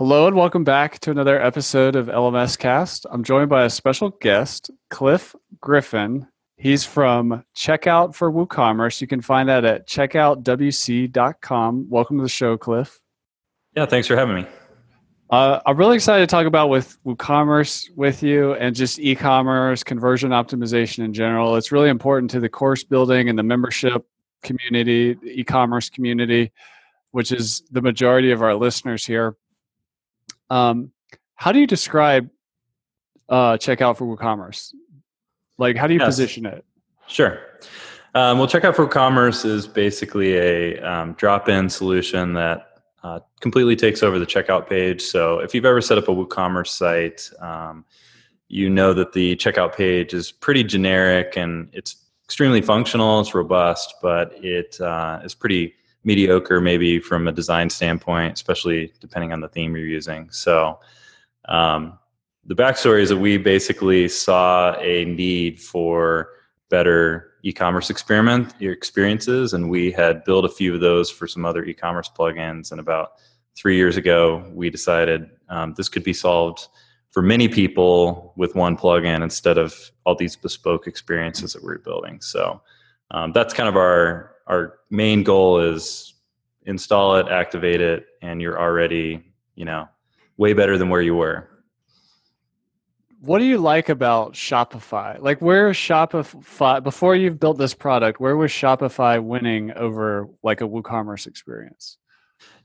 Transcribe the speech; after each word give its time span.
Hello 0.00 0.26
and 0.26 0.34
welcome 0.34 0.64
back 0.64 0.98
to 1.00 1.10
another 1.10 1.38
episode 1.38 1.94
of 1.94 2.06
LMS 2.06 2.58
Cast. 2.58 3.04
I'm 3.10 3.22
joined 3.22 3.50
by 3.50 3.64
a 3.64 3.70
special 3.70 4.08
guest, 4.08 4.70
Clif 4.88 5.36
Griffin. 5.60 6.26
He's 6.56 6.86
from 6.86 7.44
Checkout 7.54 8.14
for 8.14 8.32
WooCommerce. 8.32 9.02
You 9.02 9.06
can 9.06 9.20
find 9.20 9.46
that 9.50 9.66
at 9.66 9.86
checkoutwc.com. 9.86 11.90
Welcome 11.90 12.16
to 12.16 12.22
the 12.22 12.30
show, 12.30 12.56
Cliff. 12.56 12.98
Yeah, 13.76 13.84
thanks 13.84 14.08
for 14.08 14.16
having 14.16 14.36
me. 14.36 14.46
Uh, 15.28 15.60
I'm 15.66 15.76
really 15.76 15.96
excited 15.96 16.26
to 16.26 16.34
talk 16.34 16.46
about 16.46 16.70
with 16.70 16.96
WooCommerce 17.04 17.94
with 17.94 18.22
you 18.22 18.54
and 18.54 18.74
just 18.74 18.98
e-commerce 19.00 19.84
conversion 19.84 20.30
optimization 20.30 21.04
in 21.04 21.12
general. 21.12 21.56
It's 21.56 21.72
really 21.72 21.90
important 21.90 22.30
to 22.30 22.40
the 22.40 22.48
course 22.48 22.84
building 22.84 23.28
and 23.28 23.38
the 23.38 23.42
membership 23.42 24.06
community, 24.42 25.18
e-commerce 25.24 25.90
community, 25.90 26.52
which 27.10 27.32
is 27.32 27.64
the 27.70 27.82
majority 27.82 28.30
of 28.30 28.40
our 28.40 28.54
listeners 28.54 29.04
here. 29.04 29.36
Um, 30.50 30.92
how 31.34 31.52
do 31.52 31.60
you 31.60 31.66
describe 31.66 32.28
uh, 33.28 33.56
checkout 33.56 33.96
for 33.96 34.04
WooCommerce? 34.04 34.74
Like, 35.56 35.76
how 35.76 35.86
do 35.86 35.94
you 35.94 36.00
yes. 36.00 36.08
position 36.08 36.46
it? 36.46 36.64
Sure. 37.06 37.38
Um, 38.14 38.38
well, 38.38 38.48
checkout 38.48 38.74
for 38.74 38.86
WooCommerce 38.86 39.44
is 39.44 39.66
basically 39.66 40.36
a 40.36 40.78
um, 40.80 41.12
drop-in 41.14 41.70
solution 41.70 42.34
that 42.34 42.82
uh, 43.02 43.20
completely 43.40 43.76
takes 43.76 44.02
over 44.02 44.18
the 44.18 44.26
checkout 44.26 44.68
page. 44.68 45.00
So, 45.00 45.38
if 45.38 45.54
you've 45.54 45.64
ever 45.64 45.80
set 45.80 45.96
up 45.96 46.08
a 46.08 46.12
WooCommerce 46.12 46.68
site, 46.68 47.30
um, 47.40 47.84
you 48.48 48.68
know 48.68 48.92
that 48.92 49.12
the 49.12 49.36
checkout 49.36 49.74
page 49.76 50.12
is 50.12 50.32
pretty 50.32 50.64
generic 50.64 51.36
and 51.36 51.70
it's 51.72 52.04
extremely 52.24 52.60
functional. 52.60 53.20
It's 53.20 53.32
robust, 53.32 53.94
but 54.02 54.32
it 54.44 54.80
uh, 54.80 55.20
is 55.24 55.34
pretty 55.34 55.74
mediocre 56.04 56.60
maybe 56.60 56.98
from 56.98 57.28
a 57.28 57.32
design 57.32 57.68
standpoint, 57.70 58.34
especially 58.34 58.92
depending 59.00 59.32
on 59.32 59.40
the 59.40 59.48
theme 59.48 59.76
you're 59.76 59.86
using. 59.86 60.30
So 60.30 60.78
um, 61.46 61.98
the 62.44 62.54
backstory 62.54 63.02
is 63.02 63.10
that 63.10 63.18
we 63.18 63.36
basically 63.36 64.08
saw 64.08 64.74
a 64.78 65.04
need 65.04 65.60
for 65.60 66.30
better 66.70 67.32
e-commerce 67.42 67.90
experiment 67.90 68.54
experiences, 68.60 69.52
and 69.52 69.68
we 69.68 69.90
had 69.90 70.24
built 70.24 70.44
a 70.44 70.48
few 70.48 70.74
of 70.74 70.80
those 70.80 71.10
for 71.10 71.26
some 71.26 71.44
other 71.44 71.64
e-commerce 71.64 72.10
plugins. 72.16 72.70
And 72.70 72.80
about 72.80 73.12
three 73.56 73.76
years 73.76 73.96
ago, 73.96 74.44
we 74.52 74.70
decided 74.70 75.28
um, 75.48 75.74
this 75.76 75.88
could 75.88 76.04
be 76.04 76.12
solved 76.12 76.68
for 77.10 77.22
many 77.22 77.48
people 77.48 78.32
with 78.36 78.54
one 78.54 78.76
plugin 78.76 79.22
instead 79.22 79.58
of 79.58 79.74
all 80.04 80.14
these 80.14 80.36
bespoke 80.36 80.86
experiences 80.86 81.52
that 81.52 81.62
we 81.62 81.68
we're 81.68 81.78
building. 81.78 82.20
So 82.20 82.62
um, 83.10 83.32
that's 83.32 83.52
kind 83.52 83.68
of 83.68 83.76
our 83.76 84.36
our 84.50 84.80
main 84.90 85.22
goal 85.22 85.60
is 85.60 86.14
install 86.66 87.16
it, 87.16 87.28
activate 87.28 87.80
it, 87.80 88.06
and 88.20 88.42
you're 88.42 88.60
already, 88.60 89.22
you 89.54 89.64
know, 89.64 89.88
way 90.36 90.52
better 90.52 90.76
than 90.76 90.88
where 90.88 91.00
you 91.00 91.14
were. 91.14 91.48
What 93.20 93.38
do 93.38 93.44
you 93.44 93.58
like 93.58 93.88
about 93.88 94.32
Shopify? 94.32 95.20
Like, 95.20 95.40
where 95.40 95.70
is 95.70 95.76
Shopify 95.76 96.82
before 96.82 97.14
you've 97.14 97.38
built 97.38 97.58
this 97.58 97.74
product? 97.74 98.18
Where 98.18 98.36
was 98.36 98.50
Shopify 98.50 99.22
winning 99.22 99.72
over 99.72 100.28
like 100.42 100.62
a 100.62 100.64
WooCommerce 100.68 101.26
experience? 101.26 101.98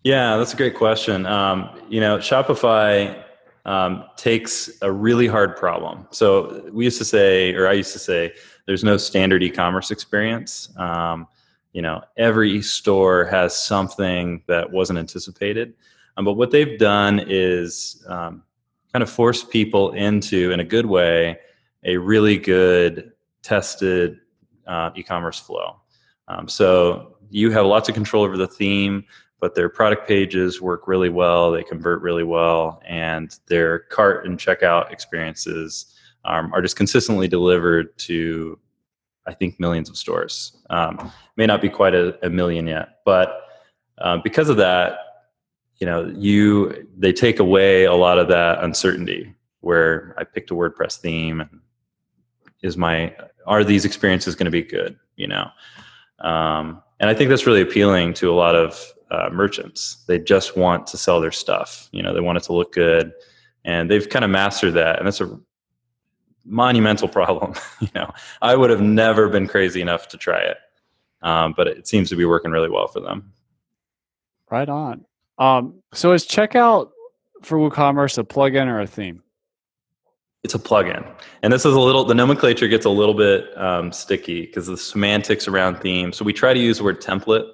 Yeah, 0.03 0.37
that's 0.37 0.53
a 0.53 0.57
great 0.57 0.75
question. 0.75 1.25
Um, 1.25 1.69
you 1.89 1.99
know, 1.99 2.17
Shopify 2.17 3.23
um, 3.65 4.05
takes 4.15 4.71
a 4.81 4.91
really 4.91 5.27
hard 5.27 5.57
problem. 5.57 6.07
So 6.11 6.67
we 6.71 6.85
used 6.85 6.99
to 6.99 7.05
say, 7.05 7.53
or 7.53 7.67
I 7.67 7.73
used 7.73 7.93
to 7.93 7.99
say, 7.99 8.33
there's 8.65 8.83
no 8.83 8.97
standard 8.97 9.43
e-commerce 9.43 9.91
experience. 9.91 10.69
Um, 10.77 11.27
you 11.75 11.81
know 11.81 12.01
every 12.15 12.61
store 12.61 13.25
has 13.25 13.59
something 13.59 14.41
that 14.47 14.71
wasn't 14.71 14.97
anticipated. 14.97 15.73
Um, 16.15 16.23
but 16.23 16.33
what 16.33 16.49
they've 16.49 16.79
done 16.79 17.21
is 17.27 18.01
um, 18.07 18.43
kind 18.93 19.03
of 19.03 19.09
force 19.09 19.43
people 19.43 19.91
into 19.91 20.51
in 20.53 20.61
a 20.61 20.63
good 20.63 20.85
way 20.85 21.37
a 21.83 21.97
really 21.97 22.37
good 22.37 23.11
tested 23.43 24.21
uh, 24.65 24.91
e-commerce 24.95 25.37
flow. 25.37 25.75
Um, 26.29 26.47
so 26.47 27.17
you 27.29 27.51
have 27.51 27.65
lots 27.65 27.89
of 27.89 27.93
control 27.93 28.23
over 28.23 28.37
the 28.37 28.47
theme 28.47 29.03
but 29.41 29.53
their 29.53 29.67
product 29.67 30.07
pages 30.07 30.61
work 30.61 30.87
really 30.87 31.09
well 31.09 31.51
they 31.51 31.63
convert 31.63 32.01
really 32.01 32.23
well 32.23 32.81
and 32.85 33.37
their 33.47 33.79
cart 33.79 34.25
and 34.25 34.39
checkout 34.39 34.91
experiences 34.91 35.93
um, 36.23 36.53
are 36.53 36.61
just 36.61 36.77
consistently 36.77 37.27
delivered 37.27 37.95
to 37.97 38.57
I 39.27 39.33
think 39.33 39.59
millions 39.59 39.89
of 39.89 39.97
stores. 39.97 40.57
Um, 40.69 41.11
may 41.35 41.45
not 41.45 41.61
be 41.61 41.69
quite 41.69 41.95
a, 41.95 42.17
a 42.25 42.29
million 42.29 42.67
yet, 42.67 42.99
but 43.05 43.41
uh, 43.97 44.17
because 44.17 44.49
of 44.49 44.57
that, 44.57 44.99
you 45.79 45.87
know, 45.87 46.11
you 46.15 46.87
they 46.97 47.11
take 47.11 47.39
away 47.39 47.85
a 47.85 47.93
lot 47.93 48.17
of 48.17 48.27
that 48.29 48.63
uncertainty. 48.63 49.33
Where 49.61 50.13
I 50.17 50.23
picked 50.23 50.51
a 50.51 50.53
WordPress 50.53 50.99
theme, 50.99 51.41
and 51.41 51.59
is 52.61 52.77
my 52.77 53.15
are 53.47 53.63
these 53.63 53.83
experiences 53.83 54.35
going 54.35 54.45
to 54.45 54.51
be 54.51 54.61
good? 54.61 54.97
You 55.15 55.27
know, 55.27 55.49
um, 56.19 56.83
and 56.99 57.09
I 57.09 57.13
think 57.13 57.29
that's 57.29 57.47
really 57.47 57.61
appealing 57.61 58.13
to 58.15 58.31
a 58.31 58.35
lot 58.35 58.55
of 58.55 58.93
uh, 59.11 59.29
merchants. 59.31 60.03
They 60.07 60.19
just 60.19 60.55
want 60.55 60.87
to 60.87 60.97
sell 60.97 61.19
their 61.19 61.31
stuff. 61.31 61.89
You 61.91 62.03
know, 62.03 62.13
they 62.13 62.21
want 62.21 62.37
it 62.37 62.43
to 62.43 62.53
look 62.53 62.73
good, 62.73 63.11
and 63.63 63.89
they've 63.89 64.07
kind 64.07 64.23
of 64.23 64.31
mastered 64.31 64.75
that. 64.75 64.99
And 64.99 65.07
that's 65.07 65.21
a 65.21 65.39
monumental 66.45 67.07
problem. 67.07 67.53
you 67.79 67.89
know, 67.95 68.11
I 68.41 68.55
would 68.55 68.69
have 68.69 68.81
never 68.81 69.29
been 69.29 69.47
crazy 69.47 69.81
enough 69.81 70.07
to 70.09 70.17
try 70.17 70.39
it, 70.39 70.57
um, 71.21 71.53
but 71.55 71.67
it 71.67 71.87
seems 71.87 72.09
to 72.09 72.15
be 72.15 72.25
working 72.25 72.51
really 72.51 72.69
well 72.69 72.87
for 72.87 72.99
them. 72.99 73.33
Right 74.49 74.69
on. 74.69 75.05
Um, 75.37 75.81
so 75.93 76.13
is 76.13 76.25
checkout 76.25 76.91
for 77.41 77.57
WooCommerce 77.57 78.17
a 78.17 78.23
plugin 78.23 78.67
or 78.67 78.79
a 78.79 78.87
theme? 78.87 79.21
It's 80.43 80.53
a 80.53 80.59
plugin, 80.59 81.03
and 81.41 81.51
this 81.51 81.65
is 81.65 81.73
a 81.73 81.79
little. 81.79 82.05
The 82.05 82.13
nomenclature 82.13 82.67
gets 82.67 82.85
a 82.85 82.89
little 82.91 83.15
bit 83.15 83.45
um, 83.57 83.91
sticky 83.91 84.45
because 84.45 84.67
the 84.67 84.77
semantics 84.77 85.47
around 85.47 85.77
theme. 85.77 86.13
So 86.13 86.23
we 86.23 86.33
try 86.33 86.53
to 86.53 86.59
use 86.59 86.77
the 86.77 86.83
word 86.83 87.01
template. 87.01 87.49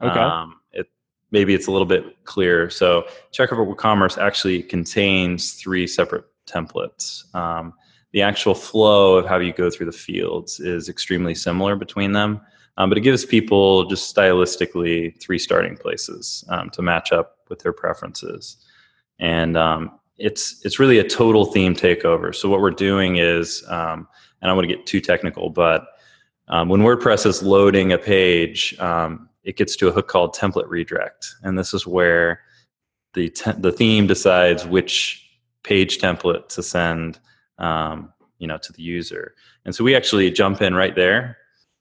Okay. 0.00 0.20
Um, 0.20 0.60
it 0.70 0.88
maybe 1.32 1.54
it's 1.54 1.66
a 1.66 1.72
little 1.72 1.88
bit 1.88 2.24
clearer. 2.24 2.70
So 2.70 3.08
checkout 3.32 3.56
for 3.56 3.66
WooCommerce 3.66 4.16
actually 4.16 4.62
contains 4.62 5.54
three 5.54 5.88
separate 5.88 6.24
templates. 6.46 7.34
Um, 7.34 7.74
the 8.12 8.22
actual 8.22 8.54
flow 8.54 9.16
of 9.16 9.26
how 9.26 9.38
you 9.38 9.52
go 9.52 9.70
through 9.70 9.86
the 9.86 9.92
fields 9.92 10.60
is 10.60 10.88
extremely 10.88 11.34
similar 11.34 11.76
between 11.76 12.12
them. 12.12 12.40
Um, 12.76 12.88
but 12.88 12.98
it 12.98 13.02
gives 13.02 13.24
people 13.24 13.84
just 13.86 14.14
stylistically 14.14 15.20
three 15.20 15.38
starting 15.38 15.76
places 15.76 16.44
um, 16.48 16.70
to 16.70 16.82
match 16.82 17.12
up 17.12 17.36
with 17.48 17.60
their 17.60 17.72
preferences. 17.72 18.56
And 19.18 19.56
um, 19.56 20.00
it's 20.16 20.64
it's 20.64 20.78
really 20.78 20.98
a 20.98 21.08
total 21.08 21.44
theme 21.44 21.74
takeover. 21.74 22.34
So 22.34 22.48
what 22.48 22.60
we're 22.60 22.70
doing 22.70 23.16
is, 23.16 23.64
um, 23.68 24.08
and 24.40 24.42
I 24.42 24.46
don't 24.46 24.56
want 24.56 24.68
to 24.68 24.74
get 24.74 24.86
too 24.86 25.00
technical, 25.00 25.50
but 25.50 25.86
um, 26.48 26.68
when 26.68 26.80
WordPress 26.80 27.26
is 27.26 27.42
loading 27.42 27.92
a 27.92 27.98
page, 27.98 28.78
um, 28.80 29.28
it 29.44 29.56
gets 29.56 29.76
to 29.76 29.88
a 29.88 29.92
hook 29.92 30.08
called 30.08 30.34
template 30.34 30.68
redirect, 30.68 31.34
and 31.42 31.58
this 31.58 31.74
is 31.74 31.86
where 31.86 32.40
the 33.14 33.30
te- 33.30 33.52
the 33.58 33.72
theme 33.72 34.06
decides 34.06 34.66
which 34.66 35.26
page 35.62 35.98
template 35.98 36.48
to 36.48 36.62
send 36.62 37.18
um, 37.60 38.12
you 38.38 38.46
know, 38.46 38.58
to 38.58 38.72
the 38.72 38.82
user. 38.82 39.34
And 39.64 39.74
so 39.74 39.84
we 39.84 39.94
actually 39.94 40.30
jump 40.30 40.62
in 40.62 40.74
right 40.74 40.96
there 40.96 41.36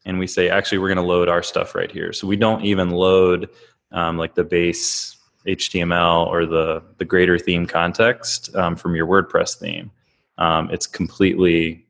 and 0.05 0.19
we 0.19 0.27
say, 0.27 0.49
actually, 0.49 0.77
we're 0.77 0.89
going 0.89 0.97
to 0.97 1.01
load 1.01 1.29
our 1.29 1.41
stuff 1.41 1.73
right 1.73 1.91
here. 1.91 2.13
So 2.13 2.27
we 2.27 2.35
don't 2.35 2.63
even 2.63 2.91
load 2.91 3.49
um, 3.91 4.17
like 4.17 4.35
the 4.35 4.43
base 4.43 5.17
HTML 5.47 6.27
or 6.27 6.45
the, 6.45 6.83
the 6.97 7.05
greater 7.05 7.39
theme 7.39 7.65
context 7.65 8.53
um, 8.55 8.75
from 8.75 8.95
your 8.95 9.07
WordPress 9.07 9.57
theme. 9.57 9.91
Um, 10.37 10.69
it's 10.71 10.85
completely 10.87 11.85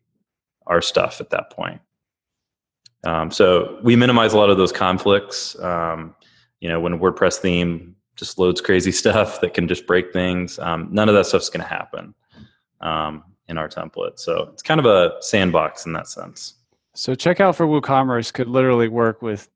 our 0.68 0.82
stuff 0.82 1.20
at 1.20 1.30
that 1.32 1.50
point. 1.50 1.82
Um, 3.06 3.32
so 3.32 3.80
we 3.84 3.96
minimize 3.96 4.34
a 4.34 4.38
lot 4.38 4.50
of 4.50 4.58
those 4.58 4.72
conflicts. 4.72 5.58
Um, 5.60 6.16
you 6.60 6.70
know, 6.70 6.80
when 6.80 6.94
a 6.94 6.98
WordPress 6.98 7.38
theme 7.38 7.96
just 8.16 8.38
loads 8.38 8.62
crazy 8.62 8.92
stuff 9.04 9.42
that 9.42 9.54
can 9.54 9.68
just 9.68 9.88
break 9.88 10.14
things, 10.14 10.60
um, 10.60 10.90
none 10.92 11.10
of 11.10 11.16
that 11.16 11.26
stuff's 11.26 11.50
going 11.50 11.64
to 11.64 11.70
happen. 11.70 12.14
In 13.50 13.58
our 13.58 13.68
template. 13.68 14.20
So 14.20 14.48
it's 14.54 14.62
kind 14.62 14.80
of 14.80 14.86
a 14.86 15.14
sandbox 15.22 15.86
in 15.86 15.94
that 15.94 16.08
sense. 16.08 16.54
So 16.94 17.16
checkout 17.16 17.56
for 17.56 17.66
WooCommerce 17.66 18.32
could 18.32 18.48
literally 18.48 18.88
work 18.88 19.24
with 19.24 19.50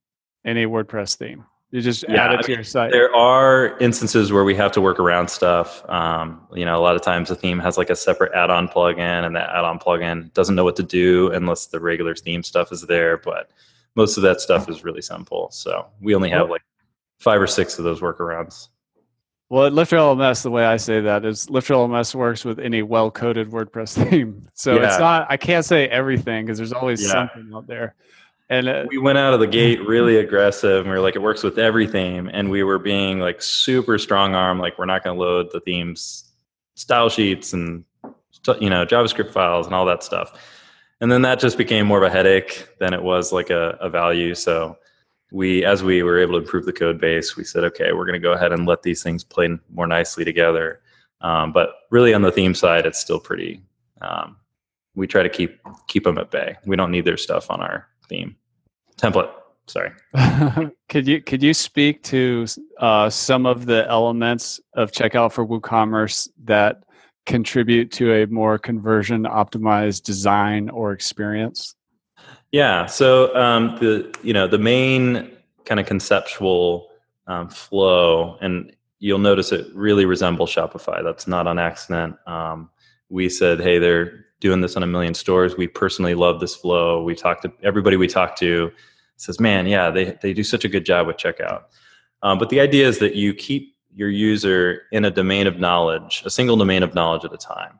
any 0.43 0.65
WordPress 0.65 1.15
theme. 1.15 1.45
You 1.69 1.81
just 1.81 2.03
yeah, 2.09 2.25
add 2.25 2.39
it 2.39 2.43
to 2.43 2.53
your 2.53 2.63
site. 2.63 2.91
There 2.91 3.13
are 3.15 3.77
instances 3.79 4.31
where 4.31 4.43
we 4.43 4.55
have 4.55 4.71
to 4.73 4.81
work 4.81 4.99
around 4.99 5.29
stuff. 5.29 5.87
Um, 5.89 6.41
you 6.53 6.65
know, 6.65 6.75
a 6.75 6.81
lot 6.81 6.95
of 6.95 7.01
times 7.01 7.29
the 7.29 7.35
theme 7.35 7.59
has 7.59 7.77
like 7.77 7.89
a 7.89 7.95
separate 7.95 8.31
add-on 8.33 8.67
plugin, 8.67 9.25
and 9.25 9.35
that 9.35 9.49
add-on 9.49 9.79
plugin 9.79 10.33
doesn't 10.33 10.55
know 10.55 10.63
what 10.63 10.75
to 10.77 10.83
do 10.83 11.31
unless 11.31 11.67
the 11.67 11.79
regular 11.79 12.15
theme 12.15 12.43
stuff 12.43 12.71
is 12.71 12.81
there. 12.81 13.17
But 13.17 13.51
most 13.95 14.17
of 14.17 14.23
that 14.23 14.41
stuff 14.41 14.69
is 14.69 14.83
really 14.83 15.01
simple. 15.01 15.49
So 15.51 15.87
we 16.01 16.15
only 16.15 16.29
have 16.31 16.49
like 16.49 16.63
five 17.19 17.41
or 17.41 17.47
six 17.47 17.77
of 17.77 17.85
those 17.85 18.01
workarounds. 18.01 18.69
Well, 19.53 19.67
at 19.67 19.73
Lifter 19.73 19.97
LMS, 19.97 20.41
the 20.41 20.49
way 20.49 20.65
I 20.65 20.77
say 20.77 20.99
that 21.01 21.23
is 21.25 21.47
Lifter 21.47 21.75
LMS 21.75 22.15
works 22.15 22.43
with 22.43 22.57
any 22.57 22.81
well-coded 22.81 23.51
WordPress 23.51 24.09
theme. 24.09 24.47
So 24.55 24.73
yeah. 24.73 24.87
it's 24.87 24.97
not. 24.97 25.27
I 25.29 25.37
can't 25.37 25.63
say 25.63 25.87
everything 25.87 26.43
because 26.43 26.57
there's 26.57 26.73
always 26.73 27.03
yeah. 27.03 27.11
something 27.11 27.51
out 27.53 27.67
there. 27.67 27.93
And 28.49 28.67
uh, 28.67 28.85
we 28.89 28.97
went 28.97 29.19
out 29.19 29.35
of 29.35 29.39
the 29.39 29.45
gate 29.61 29.79
really 29.85 30.17
aggressive. 30.17 30.79
And 30.79 30.89
we 30.89 30.95
were 30.95 31.01
like, 31.01 31.15
it 31.15 31.21
works 31.21 31.43
with 31.43 31.59
every 31.59 31.85
theme, 31.85 32.31
and 32.33 32.49
we 32.49 32.63
were 32.63 32.79
being 32.79 33.19
like 33.19 33.43
super 33.43 33.99
strong 33.99 34.33
arm. 34.33 34.57
Like 34.57 34.79
we're 34.79 34.87
not 34.87 35.03
going 35.03 35.15
to 35.15 35.21
load 35.21 35.49
the 35.53 35.59
themes 35.59 36.31
style 36.73 37.09
sheets 37.09 37.53
and 37.53 37.85
you 38.59 38.71
know 38.71 38.87
JavaScript 38.87 39.29
files 39.29 39.67
and 39.67 39.75
all 39.75 39.85
that 39.85 40.01
stuff. 40.01 40.33
And 40.99 41.11
then 41.11 41.21
that 41.21 41.39
just 41.39 41.59
became 41.59 41.85
more 41.85 41.99
of 41.99 42.03
a 42.03 42.09
headache 42.09 42.69
than 42.79 42.95
it 42.95 43.03
was 43.03 43.31
like 43.31 43.51
a, 43.51 43.77
a 43.79 43.87
value. 43.87 44.33
So 44.33 44.79
we 45.33 45.65
as 45.65 45.83
we 45.83 46.03
were 46.03 46.19
able 46.19 46.33
to 46.33 46.39
improve 46.39 46.63
the 46.63 46.71
code 46.71 47.01
base 47.01 47.35
we 47.35 47.43
said 47.43 47.63
okay 47.63 47.91
we're 47.91 48.05
going 48.05 48.13
to 48.13 48.19
go 48.19 48.33
ahead 48.33 48.53
and 48.53 48.67
let 48.67 48.83
these 48.83 49.01
things 49.01 49.23
play 49.23 49.49
more 49.73 49.87
nicely 49.87 50.23
together. 50.23 50.79
Um, 51.21 51.51
but 51.51 51.69
really 51.89 52.13
on 52.13 52.21
the 52.21 52.31
theme 52.31 52.53
side 52.53 52.85
it's 52.85 52.99
still 52.99 53.19
pretty 53.19 53.61
um, 54.01 54.37
we 54.95 55.07
try 55.07 55.23
to 55.23 55.29
keep 55.29 55.59
keep 55.87 56.03
them 56.03 56.17
at 56.17 56.31
bay. 56.31 56.55
We 56.65 56.75
don't 56.75 56.91
need 56.91 57.05
their 57.05 57.17
stuff 57.17 57.49
on 57.49 57.61
our 57.61 57.87
theme 58.07 58.35
template. 58.97 59.31
Sorry. 59.65 59.91
Could 60.89 61.07
you 61.07 61.21
could 61.21 61.41
you 61.41 61.53
speak 61.53 62.03
to 62.03 62.45
uh, 62.79 63.09
some 63.09 63.45
of 63.45 63.65
the 63.65 63.87
elements 63.89 64.59
of 64.73 64.91
checkout 64.91 65.31
for 65.31 65.47
woocommerce 65.47 66.27
that 66.43 66.83
contribute 67.25 67.89
to 67.93 68.13
a 68.13 68.27
more 68.27 68.59
conversion 68.59 69.23
optimized 69.23 70.03
design 70.03 70.69
or 70.69 70.91
experience 70.91 71.75
yeah. 72.53 72.85
So 72.85 73.35
um, 73.35 73.75
the 73.79 74.15
you 74.23 74.31
know 74.31 74.47
the 74.47 74.57
main 74.57 75.31
kind 75.65 75.79
of 75.79 75.85
conceptual 75.85 76.89
um, 77.27 77.49
flow, 77.49 78.37
and 78.39 78.73
you'll 78.99 79.19
notice 79.19 79.51
it 79.51 79.67
really 79.75 80.05
resembles 80.05 80.49
Shopify. 80.49 81.03
That's 81.03 81.27
not 81.27 81.47
on 81.47 81.59
accident. 81.59 82.15
Um, 82.25 82.69
we 83.09 83.27
said, 83.27 83.59
hey, 83.59 83.79
they're 83.79 84.25
doing 84.39 84.61
this 84.61 84.77
on 84.77 84.83
a 84.83 84.87
million 84.87 85.13
stores. 85.13 85.57
We 85.57 85.67
personally 85.67 86.15
love 86.15 86.39
this 86.39 86.55
flow. 86.55 87.03
We 87.03 87.15
talked 87.15 87.41
to 87.41 87.51
everybody 87.63 87.97
we 87.97 88.07
talked 88.07 88.39
to 88.39 88.71
says, 89.17 89.39
man, 89.39 89.65
yeah, 89.67 89.89
they 89.89 90.17
they 90.21 90.33
do 90.33 90.43
such 90.43 90.65
a 90.65 90.69
good 90.69 90.85
job 90.85 91.07
with 91.07 91.17
checkout. 91.17 91.63
Um, 92.21 92.37
but 92.37 92.49
the 92.49 92.59
idea 92.59 92.87
is 92.87 92.99
that 92.99 93.15
you 93.15 93.33
keep 93.33 93.75
your 93.93 94.09
user 94.09 94.83
in 94.91 95.05
a 95.05 95.11
domain 95.11 95.47
of 95.47 95.59
knowledge, 95.59 96.23
a 96.25 96.29
single 96.29 96.57
domain 96.57 96.83
of 96.83 96.93
knowledge 96.93 97.25
at 97.25 97.33
a 97.33 97.37
time. 97.37 97.79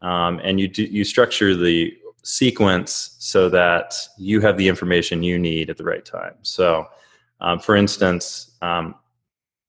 Um, 0.00 0.40
and 0.42 0.58
you 0.58 0.68
do, 0.68 0.84
you 0.84 1.04
structure 1.04 1.54
the 1.54 1.96
sequence 2.22 3.16
so 3.18 3.48
that 3.48 3.94
you 4.18 4.40
have 4.40 4.56
the 4.56 4.68
information 4.68 5.22
you 5.22 5.38
need 5.38 5.70
at 5.70 5.76
the 5.76 5.84
right 5.84 6.04
time. 6.04 6.34
So, 6.42 6.86
um, 7.40 7.58
for 7.58 7.74
instance, 7.76 8.56
um, 8.62 8.94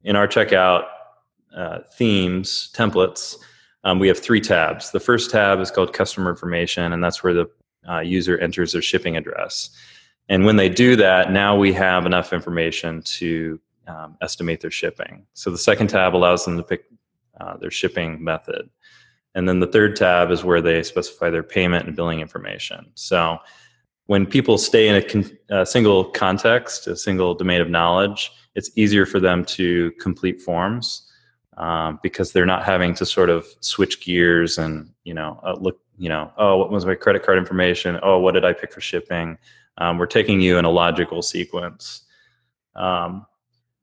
in 0.03 0.15
our 0.15 0.27
checkout 0.27 0.85
uh, 1.55 1.79
themes 1.97 2.71
templates, 2.73 3.37
um, 3.83 3.99
we 3.99 4.07
have 4.07 4.19
three 4.19 4.41
tabs. 4.41 4.91
The 4.91 4.99
first 4.99 5.31
tab 5.31 5.59
is 5.59 5.71
called 5.71 5.93
customer 5.93 6.29
information, 6.29 6.93
and 6.93 7.03
that's 7.03 7.23
where 7.23 7.33
the 7.33 7.49
uh, 7.89 7.99
user 7.99 8.37
enters 8.37 8.71
their 8.73 8.81
shipping 8.81 9.17
address. 9.17 9.69
And 10.29 10.45
when 10.45 10.55
they 10.55 10.69
do 10.69 10.95
that, 10.95 11.31
now 11.31 11.55
we 11.55 11.73
have 11.73 12.05
enough 12.05 12.31
information 12.31 13.01
to 13.01 13.59
um, 13.87 14.17
estimate 14.21 14.61
their 14.61 14.71
shipping. 14.71 15.25
So 15.33 15.51
the 15.51 15.57
second 15.57 15.87
tab 15.87 16.15
allows 16.15 16.45
them 16.45 16.55
to 16.57 16.63
pick 16.63 16.85
uh, 17.41 17.57
their 17.57 17.71
shipping 17.71 18.23
method. 18.23 18.69
And 19.35 19.49
then 19.49 19.59
the 19.59 19.67
third 19.67 19.95
tab 19.95 20.31
is 20.31 20.43
where 20.43 20.61
they 20.61 20.83
specify 20.83 21.29
their 21.29 21.43
payment 21.43 21.87
and 21.87 21.95
billing 21.95 22.19
information. 22.19 22.85
So 22.95 23.39
when 24.05 24.25
people 24.25 24.57
stay 24.57 24.87
in 24.87 24.95
a, 24.95 25.01
con- 25.01 25.37
a, 25.49 25.65
single 25.65 26.05
context, 26.05 26.87
a 26.87 26.95
single 26.95 27.33
domain 27.33 27.61
of 27.61 27.69
knowledge, 27.69 28.31
it's 28.55 28.69
easier 28.75 29.05
for 29.05 29.19
them 29.19 29.43
to 29.45 29.91
complete 29.93 30.41
forms 30.41 31.09
um, 31.57 31.99
because 32.03 32.31
they're 32.31 32.45
not 32.45 32.63
having 32.63 32.93
to 32.95 33.05
sort 33.05 33.29
of 33.29 33.47
switch 33.61 34.03
gears 34.03 34.57
and 34.57 34.89
you 35.03 35.13
know 35.13 35.39
uh, 35.43 35.55
look 35.59 35.79
you 35.97 36.09
know 36.09 36.31
oh 36.37 36.57
what 36.57 36.71
was 36.71 36.85
my 36.85 36.95
credit 36.95 37.23
card 37.23 37.37
information 37.37 37.99
oh 38.01 38.19
what 38.19 38.33
did 38.33 38.45
I 38.45 38.53
pick 38.53 38.71
for 38.71 38.81
shipping. 38.81 39.37
Um, 39.77 39.97
we're 39.97 40.05
taking 40.05 40.39
you 40.39 40.57
in 40.57 40.65
a 40.65 40.69
logical 40.69 41.21
sequence. 41.23 42.03
Um, 42.75 43.25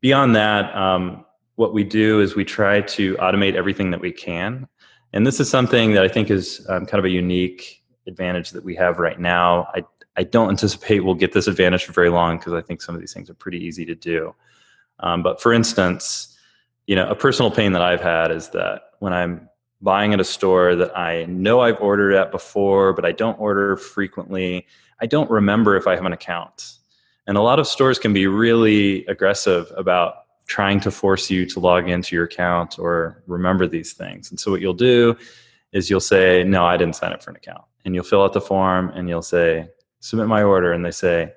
beyond 0.00 0.37
that, 0.37 0.75
um, 0.76 1.25
what 1.56 1.75
we 1.75 1.82
do 1.82 2.20
is 2.20 2.37
we 2.37 2.44
try 2.44 2.81
to 2.81 3.17
automate 3.17 3.55
everything 3.55 3.91
that 3.91 4.00
we 4.00 4.12
can. 4.12 4.69
And 5.12 5.27
this 5.27 5.41
is 5.41 5.51
something 5.51 5.93
that 5.93 6.05
I 6.05 6.09
think 6.09 6.31
is 6.31 6.65
um, 6.69 6.87
kind 6.87 6.99
of 6.99 7.05
a 7.05 7.11
unique 7.11 7.83
advantage 8.07 8.51
that 8.51 8.65
we 8.65 8.75
have 8.77 8.99
right 8.99 9.19
now. 9.19 9.69
I, 9.75 9.85
I 10.17 10.23
don't 10.25 10.51
anticipate 10.51 11.01
we'll 11.01 11.15
get 11.15 11.33
this 11.33 11.47
advantage 11.47 11.85
for 11.85 11.93
very 11.93 12.11
long 12.11 12.39
because 12.39 12.53
I 12.53 12.61
think 12.61 12.83
some 12.83 12.95
of 12.95 13.01
these 13.01 13.12
things 13.12 13.29
are 13.31 13.35
pretty 13.35 13.59
easy 13.59 13.85
to 13.87 13.95
do. 13.95 14.35
Um, 15.01 15.23
but 15.23 15.41
for 15.41 15.53
instance, 15.53 16.37
you 16.87 16.95
know, 16.95 17.09
a 17.09 17.15
personal 17.15 17.51
pain 17.51 17.73
that 17.73 17.83
I've 17.83 18.01
had 18.01 18.31
is 18.31 18.49
that 18.51 18.83
when 18.99 19.12
I'm 19.12 19.49
buying 19.81 20.12
at 20.12 20.21
a 20.21 20.25
store 20.25 20.77
that 20.77 20.97
I 20.97 21.25
know 21.27 21.61
I've 21.61 21.81
ordered 21.81 22.15
at 22.15 22.31
before, 22.31 22.93
but 22.93 23.05
I 23.05 23.12
don't 23.12 23.39
order 23.41 23.77
frequently, 23.77 24.67
I 25.01 25.07
don't 25.07 25.31
remember 25.31 25.77
if 25.77 25.87
I 25.87 25.95
have 25.95 26.05
an 26.05 26.12
account. 26.12 26.75
And 27.27 27.37
a 27.37 27.41
lot 27.41 27.59
of 27.59 27.67
stores 27.67 27.99
can 27.99 28.12
be 28.12 28.27
really 28.27 29.07
aggressive 29.07 29.73
about 29.77 30.15
trying 30.50 30.81
to 30.81 30.91
force 30.91 31.31
you 31.31 31.47
to 31.47 31.61
log 31.61 31.88
into 31.88 32.17
your 32.17 32.25
account 32.25 32.76
or 32.76 33.23
remember 33.29 33.69
these 33.69 33.93
things. 33.93 34.31
And 34.31 34.38
so 34.38 34.50
what 34.50 34.61
you'll 34.61 34.75
do 34.75 35.17
is 35.70 35.88
you'll 35.88 36.00
say, 36.00 36.43
No, 36.43 36.67
I 36.67 36.76
didn't 36.76 36.97
sign 36.97 37.12
up 37.12 37.23
for 37.23 37.31
an 37.31 37.37
account. 37.37 37.62
And 37.85 37.94
you'll 37.94 38.05
fill 38.05 38.23
out 38.23 38.32
the 38.32 38.41
form 38.41 38.91
and 38.91 39.08
you'll 39.08 39.23
say, 39.23 39.69
Submit 40.00 40.26
my 40.26 40.43
order. 40.43 40.73
And 40.73 40.85
they 40.85 40.91
say, 40.91 41.32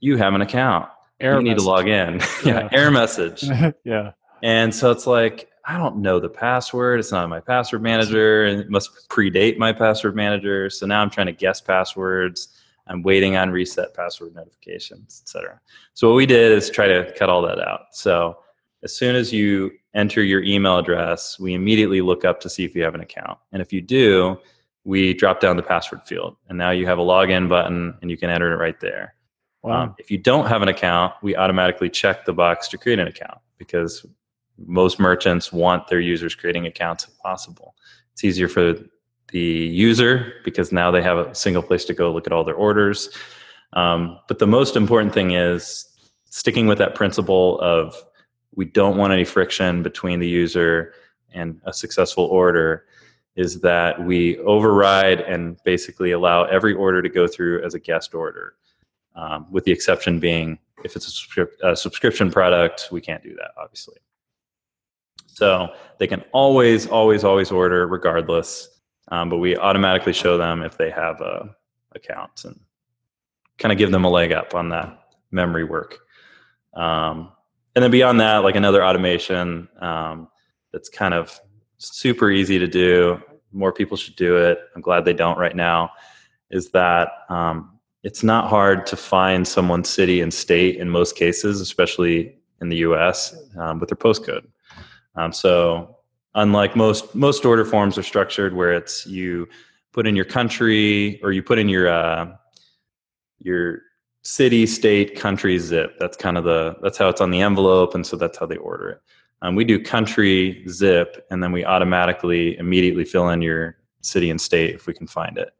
You 0.00 0.16
have 0.16 0.32
an 0.32 0.40
account. 0.40 0.88
Error 1.20 1.40
you 1.40 1.44
message. 1.44 1.58
need 1.58 1.62
to 1.62 1.68
log 1.68 1.88
in. 1.88 2.20
yeah, 2.44 2.62
yeah, 2.62 2.68
error 2.72 2.90
message. 2.90 3.44
yeah. 3.84 4.12
And 4.42 4.74
so 4.74 4.90
it's 4.90 5.06
like, 5.06 5.50
I 5.66 5.76
don't 5.76 5.98
know 5.98 6.18
the 6.18 6.30
password. 6.30 7.00
It's 7.00 7.12
not 7.12 7.24
in 7.24 7.30
my 7.30 7.40
password 7.40 7.82
manager, 7.82 8.44
and 8.44 8.60
it 8.60 8.70
must 8.70 9.08
predate 9.08 9.56
my 9.56 9.72
password 9.72 10.16
manager. 10.16 10.68
So 10.68 10.86
now 10.86 11.00
I'm 11.00 11.10
trying 11.10 11.26
to 11.26 11.32
guess 11.32 11.60
passwords. 11.60 12.48
I'm 12.86 13.02
waiting 13.02 13.36
on 13.36 13.50
reset 13.50 13.94
password 13.94 14.34
notifications, 14.34 15.22
etc. 15.22 15.60
So 15.94 16.08
what 16.08 16.16
we 16.16 16.26
did 16.26 16.52
is 16.52 16.68
try 16.68 16.86
to 16.86 17.12
cut 17.16 17.30
all 17.30 17.40
that 17.42 17.58
out. 17.58 17.86
So 17.92 18.38
as 18.84 18.94
soon 18.94 19.16
as 19.16 19.32
you 19.32 19.72
enter 19.94 20.22
your 20.22 20.42
email 20.42 20.78
address, 20.78 21.38
we 21.40 21.54
immediately 21.54 22.02
look 22.02 22.24
up 22.24 22.38
to 22.40 22.50
see 22.50 22.64
if 22.64 22.76
you 22.76 22.82
have 22.82 22.94
an 22.94 23.00
account. 23.00 23.38
And 23.50 23.62
if 23.62 23.72
you 23.72 23.80
do, 23.80 24.38
we 24.84 25.14
drop 25.14 25.40
down 25.40 25.56
the 25.56 25.62
password 25.62 26.02
field. 26.06 26.36
And 26.48 26.58
now 26.58 26.70
you 26.70 26.86
have 26.86 26.98
a 26.98 27.02
login 27.02 27.48
button 27.48 27.96
and 28.02 28.10
you 28.10 28.18
can 28.18 28.28
enter 28.28 28.52
it 28.52 28.56
right 28.56 28.78
there. 28.80 29.14
Wow. 29.62 29.84
Um, 29.84 29.94
if 29.98 30.10
you 30.10 30.18
don't 30.18 30.46
have 30.46 30.60
an 30.60 30.68
account, 30.68 31.14
we 31.22 31.34
automatically 31.34 31.88
check 31.88 32.26
the 32.26 32.34
box 32.34 32.68
to 32.68 32.78
create 32.78 32.98
an 32.98 33.08
account 33.08 33.38
because 33.56 34.04
most 34.58 35.00
merchants 35.00 35.50
want 35.52 35.88
their 35.88 36.00
users 36.00 36.34
creating 36.34 36.66
accounts 36.66 37.04
if 37.04 37.16
possible. 37.18 37.74
It's 38.12 38.22
easier 38.22 38.48
for 38.48 38.74
the 39.28 39.40
user 39.40 40.34
because 40.44 40.70
now 40.70 40.90
they 40.90 41.02
have 41.02 41.16
a 41.16 41.34
single 41.34 41.62
place 41.62 41.86
to 41.86 41.94
go 41.94 42.12
look 42.12 42.26
at 42.26 42.32
all 42.32 42.44
their 42.44 42.54
orders. 42.54 43.08
Um, 43.72 44.18
but 44.28 44.38
the 44.38 44.46
most 44.46 44.76
important 44.76 45.14
thing 45.14 45.30
is 45.30 45.86
sticking 46.26 46.66
with 46.66 46.78
that 46.78 46.94
principle 46.94 47.58
of 47.60 47.96
we 48.56 48.64
don't 48.64 48.96
want 48.96 49.12
any 49.12 49.24
friction 49.24 49.82
between 49.82 50.20
the 50.20 50.28
user 50.28 50.94
and 51.32 51.60
a 51.64 51.72
successful 51.72 52.24
order 52.24 52.86
is 53.36 53.60
that 53.60 54.04
we 54.04 54.38
override 54.38 55.20
and 55.20 55.56
basically 55.64 56.12
allow 56.12 56.44
every 56.44 56.72
order 56.72 57.02
to 57.02 57.08
go 57.08 57.26
through 57.26 57.64
as 57.64 57.74
a 57.74 57.80
guest 57.80 58.14
order, 58.14 58.54
um, 59.16 59.46
with 59.50 59.64
the 59.64 59.72
exception 59.72 60.20
being 60.20 60.58
if 60.84 60.94
it's 60.94 61.08
a, 61.08 61.10
subscri- 61.10 61.60
a, 61.62 61.74
subscription 61.74 62.30
product, 62.30 62.88
we 62.92 63.00
can't 63.00 63.22
do 63.22 63.34
that, 63.36 63.52
obviously. 63.56 63.96
So 65.26 65.70
they 65.98 66.06
can 66.06 66.22
always, 66.32 66.86
always, 66.86 67.24
always 67.24 67.50
order 67.50 67.86
regardless, 67.88 68.68
um, 69.08 69.30
but 69.30 69.38
we 69.38 69.56
automatically 69.56 70.12
show 70.12 70.36
them 70.38 70.62
if 70.62 70.76
they 70.76 70.90
have 70.90 71.20
a 71.20 71.54
account 71.94 72.44
and 72.44 72.60
kind 73.58 73.72
of 73.72 73.78
give 73.78 73.90
them 73.90 74.04
a 74.04 74.10
leg 74.10 74.32
up 74.32 74.54
on 74.54 74.68
that 74.68 74.98
memory 75.30 75.64
work. 75.64 75.98
Um, 76.74 77.32
and 77.74 77.82
then 77.82 77.90
beyond 77.90 78.20
that, 78.20 78.38
like 78.38 78.56
another 78.56 78.84
automation 78.84 79.68
um, 79.80 80.28
that's 80.72 80.88
kind 80.88 81.14
of 81.14 81.38
super 81.78 82.30
easy 82.30 82.58
to 82.58 82.66
do. 82.66 83.20
More 83.52 83.72
people 83.72 83.96
should 83.96 84.16
do 84.16 84.36
it. 84.36 84.58
I'm 84.74 84.82
glad 84.82 85.04
they 85.04 85.12
don't 85.12 85.38
right 85.38 85.54
now. 85.54 85.90
Is 86.50 86.70
that 86.70 87.08
um, 87.28 87.78
it's 88.02 88.22
not 88.22 88.48
hard 88.48 88.86
to 88.86 88.96
find 88.96 89.46
someone's 89.46 89.88
city 89.88 90.20
and 90.20 90.32
state 90.32 90.76
in 90.76 90.90
most 90.90 91.16
cases, 91.16 91.60
especially 91.60 92.36
in 92.60 92.68
the 92.68 92.76
U.S. 92.78 93.36
Um, 93.58 93.80
with 93.80 93.88
their 93.88 93.96
postcode. 93.96 94.46
Um, 95.16 95.32
so 95.32 95.96
unlike 96.34 96.76
most 96.76 97.14
most 97.14 97.44
order 97.44 97.64
forms 97.64 97.96
are 97.96 98.02
structured 98.02 98.54
where 98.54 98.72
it's 98.72 99.06
you 99.06 99.48
put 99.92 100.06
in 100.06 100.16
your 100.16 100.24
country 100.24 101.20
or 101.22 101.32
you 101.32 101.42
put 101.42 101.58
in 101.58 101.68
your 101.68 101.88
uh, 101.88 102.34
your 103.38 103.80
city, 104.24 104.66
state, 104.66 105.14
country, 105.18 105.58
zip. 105.58 105.96
That's 105.98 106.16
kind 106.16 106.36
of 106.36 106.44
the 106.44 106.76
that's 106.82 106.98
how 106.98 107.08
it's 107.08 107.20
on 107.20 107.30
the 107.30 107.40
envelope, 107.40 107.94
and 107.94 108.06
so 108.06 108.16
that's 108.16 108.38
how 108.38 108.46
they 108.46 108.56
order 108.56 108.88
it. 108.90 109.00
Um, 109.42 109.54
we 109.54 109.64
do 109.64 109.78
country, 109.78 110.64
zip, 110.68 111.26
and 111.30 111.42
then 111.42 111.52
we 111.52 111.64
automatically 111.64 112.56
immediately 112.58 113.04
fill 113.04 113.28
in 113.28 113.42
your 113.42 113.76
city 114.00 114.30
and 114.30 114.40
state 114.40 114.74
if 114.74 114.86
we 114.86 114.94
can 114.94 115.06
find 115.06 115.38
it. 115.38 115.50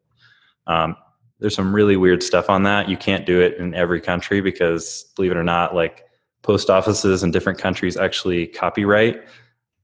Um, 0.67 0.97
there's 1.39 1.55
some 1.55 1.75
really 1.75 1.97
weird 1.97 2.23
stuff 2.23 2.49
on 2.49 2.63
that. 2.63 2.89
You 2.89 2.97
can't 2.97 3.27
do 3.27 3.41
it 3.41 3.59
in 3.59 3.75
every 3.75 4.01
country 4.01 4.41
because, 4.41 5.13
believe 5.15 5.33
it 5.33 5.37
or 5.37 5.45
not, 5.45 5.75
like 5.75 6.07
post 6.43 6.71
offices 6.71 7.23
in 7.23 7.31
different 7.31 7.59
countries 7.59 7.97
actually 7.97 8.47
copyright 8.47 9.23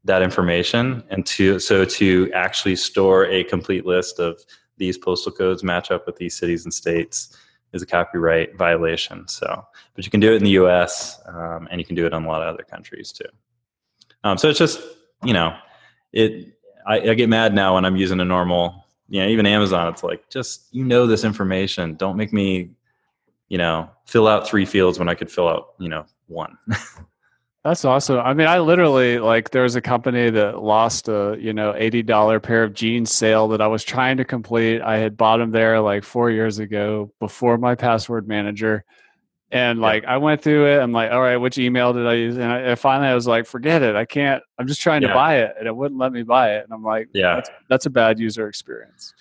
that 0.04 0.22
information, 0.22 1.04
and 1.10 1.26
to 1.26 1.58
so 1.58 1.84
to 1.84 2.32
actually 2.32 2.76
store 2.76 3.26
a 3.26 3.44
complete 3.44 3.84
list 3.84 4.18
of 4.18 4.42
these 4.78 4.96
postal 4.96 5.32
codes 5.32 5.62
match 5.62 5.90
up 5.90 6.06
with 6.06 6.16
these 6.16 6.34
cities 6.34 6.64
and 6.64 6.72
states 6.72 7.36
is 7.72 7.82
a 7.82 7.86
copyright 7.86 8.56
violation. 8.56 9.26
So, 9.28 9.66
but 9.94 10.04
you 10.04 10.10
can 10.10 10.20
do 10.20 10.32
it 10.32 10.36
in 10.36 10.44
the 10.44 10.50
U.S. 10.50 11.20
Um, 11.26 11.68
and 11.70 11.80
you 11.80 11.84
can 11.84 11.96
do 11.96 12.06
it 12.06 12.12
in 12.12 12.24
a 12.24 12.26
lot 12.26 12.42
of 12.42 12.54
other 12.54 12.64
countries 12.64 13.12
too. 13.12 13.28
Um, 14.24 14.38
so 14.38 14.48
it's 14.48 14.58
just 14.58 14.80
you 15.24 15.32
know, 15.32 15.56
it. 16.12 16.54
I, 16.86 17.10
I, 17.10 17.14
get 17.14 17.28
mad 17.28 17.54
now 17.54 17.74
when 17.74 17.84
I'm 17.84 17.96
using 17.96 18.20
a 18.20 18.24
normal, 18.24 18.86
you 19.08 19.20
know, 19.20 19.28
even 19.28 19.44
Amazon. 19.44 19.88
It's 19.88 20.02
like 20.02 20.28
just 20.30 20.66
you 20.72 20.84
know 20.84 21.06
this 21.06 21.24
information. 21.24 21.94
Don't 21.94 22.16
make 22.16 22.32
me, 22.32 22.70
you 23.48 23.58
know, 23.58 23.90
fill 24.06 24.26
out 24.26 24.48
three 24.48 24.64
fields 24.64 24.98
when 24.98 25.08
I 25.08 25.14
could 25.14 25.30
fill 25.30 25.48
out 25.48 25.74
you 25.78 25.88
know 25.88 26.06
one. 26.26 26.56
That's 27.62 27.84
awesome. 27.84 28.18
I 28.18 28.32
mean, 28.32 28.46
I 28.46 28.58
literally 28.60 29.18
like 29.18 29.50
there 29.50 29.64
was 29.64 29.76
a 29.76 29.82
company 29.82 30.30
that 30.30 30.62
lost 30.62 31.08
a 31.08 31.36
you 31.38 31.52
know 31.52 31.74
eighty 31.76 32.02
dollar 32.02 32.40
pair 32.40 32.64
of 32.64 32.72
jeans 32.72 33.12
sale 33.12 33.48
that 33.48 33.60
I 33.60 33.66
was 33.66 33.84
trying 33.84 34.16
to 34.16 34.24
complete. 34.24 34.80
I 34.80 34.96
had 34.96 35.16
bought 35.16 35.38
them 35.38 35.50
there 35.50 35.78
like 35.80 36.02
four 36.02 36.30
years 36.30 36.58
ago 36.58 37.12
before 37.20 37.58
my 37.58 37.74
password 37.74 38.26
manager, 38.26 38.82
and 39.50 39.78
like 39.78 40.04
yeah. 40.04 40.14
I 40.14 40.16
went 40.16 40.40
through 40.40 40.72
it. 40.72 40.80
I'm 40.80 40.92
like, 40.92 41.10
all 41.10 41.20
right, 41.20 41.36
which 41.36 41.58
email 41.58 41.92
did 41.92 42.06
I 42.06 42.14
use? 42.14 42.38
And, 42.38 42.50
I, 42.50 42.58
and 42.60 42.78
finally, 42.78 43.08
I 43.08 43.14
was 43.14 43.26
like, 43.26 43.44
forget 43.44 43.82
it. 43.82 43.94
I 43.94 44.06
can't. 44.06 44.42
I'm 44.58 44.66
just 44.66 44.80
trying 44.80 45.02
yeah. 45.02 45.08
to 45.08 45.14
buy 45.14 45.40
it, 45.40 45.54
and 45.58 45.68
it 45.68 45.76
wouldn't 45.76 46.00
let 46.00 46.12
me 46.12 46.22
buy 46.22 46.54
it. 46.54 46.64
And 46.64 46.72
I'm 46.72 46.82
like, 46.82 47.08
yeah, 47.12 47.34
that's, 47.34 47.50
that's 47.68 47.86
a 47.86 47.90
bad 47.90 48.18
user 48.18 48.48
experience. 48.48 49.12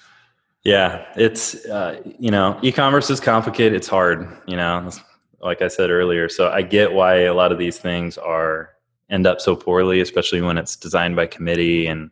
Yeah, 0.64 1.06
it's 1.18 1.66
uh, 1.66 2.02
you 2.18 2.32
know, 2.32 2.58
e-commerce 2.62 3.10
is 3.10 3.20
complicated. 3.20 3.74
It's 3.74 3.90
hard. 3.90 4.30
You 4.48 4.56
know, 4.56 4.90
like 5.42 5.62
I 5.62 5.68
said 5.68 5.90
earlier. 5.90 6.30
So 6.30 6.50
I 6.50 6.62
get 6.62 6.94
why 6.94 7.22
a 7.22 7.34
lot 7.34 7.52
of 7.52 7.58
these 7.58 7.78
things 7.78 8.18
are 8.18 8.72
end 9.10 9.26
up 9.26 9.42
so 9.42 9.56
poorly, 9.56 10.02
especially 10.02 10.42
when 10.42 10.58
it's 10.58 10.76
designed 10.76 11.16
by 11.16 11.28
committee 11.28 11.88
and 11.88 12.12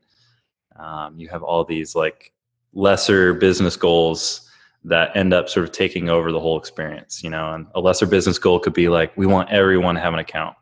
um, 0.77 1.17
you 1.17 1.27
have 1.29 1.43
all 1.43 1.63
these 1.63 1.95
like 1.95 2.33
lesser 2.73 3.33
business 3.33 3.75
goals 3.75 4.49
that 4.83 5.15
end 5.15 5.33
up 5.33 5.49
sort 5.49 5.65
of 5.65 5.71
taking 5.71 6.09
over 6.09 6.31
the 6.31 6.39
whole 6.39 6.57
experience. 6.57 7.23
You 7.23 7.29
know, 7.29 7.53
and 7.53 7.67
a 7.75 7.79
lesser 7.79 8.05
business 8.05 8.37
goal 8.37 8.59
could 8.59 8.73
be 8.73 8.89
like 8.89 9.15
we 9.17 9.25
want 9.25 9.49
everyone 9.49 9.95
to 9.95 10.01
have 10.01 10.13
an 10.13 10.19
account, 10.19 10.55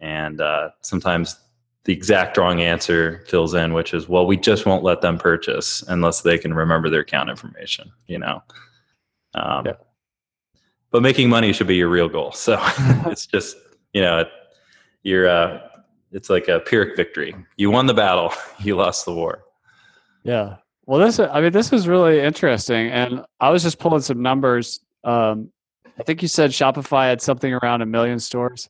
and 0.00 0.40
uh, 0.40 0.70
sometimes 0.82 1.38
the 1.84 1.92
exact 1.92 2.36
wrong 2.36 2.60
answer 2.60 3.24
fills 3.26 3.54
in, 3.54 3.72
which 3.72 3.94
is 3.94 4.08
well, 4.08 4.26
we 4.26 4.36
just 4.36 4.66
won't 4.66 4.84
let 4.84 5.00
them 5.00 5.18
purchase 5.18 5.82
unless 5.88 6.20
they 6.20 6.38
can 6.38 6.54
remember 6.54 6.90
their 6.90 7.00
account 7.00 7.30
information. 7.30 7.90
You 8.06 8.18
know. 8.18 8.42
Um, 9.34 9.64
yeah 9.64 9.72
but 10.92 11.02
making 11.02 11.28
money 11.28 11.52
should 11.52 11.66
be 11.66 11.76
your 11.76 11.88
real 11.88 12.08
goal. 12.08 12.32
So 12.42 12.58
it's 13.06 13.26
just 13.26 13.56
you 13.92 14.02
know 14.02 14.24
you're 15.02 15.28
uh, 15.28 15.60
it's 16.12 16.30
like 16.30 16.48
a 16.48 16.60
pyrrhic 16.60 16.96
victory. 16.96 17.34
You 17.56 17.70
won 17.70 17.86
the 17.86 17.94
battle, 17.94 18.32
you 18.60 18.76
lost 18.76 19.04
the 19.04 19.14
war. 19.14 19.44
Yeah. 20.22 20.56
Well, 20.86 21.00
this 21.00 21.18
I 21.18 21.40
mean 21.40 21.52
this 21.52 21.72
is 21.72 21.88
really 21.88 22.20
interesting, 22.20 22.90
and 22.90 23.24
I 23.40 23.50
was 23.50 23.62
just 23.62 23.78
pulling 23.78 24.02
some 24.02 24.22
numbers. 24.22 24.80
Um, 25.04 25.50
I 25.98 26.04
think 26.04 26.22
you 26.22 26.28
said 26.28 26.50
Shopify 26.50 27.08
had 27.08 27.20
something 27.20 27.52
around 27.52 27.82
a 27.82 27.86
million 27.86 28.18
stores. 28.18 28.68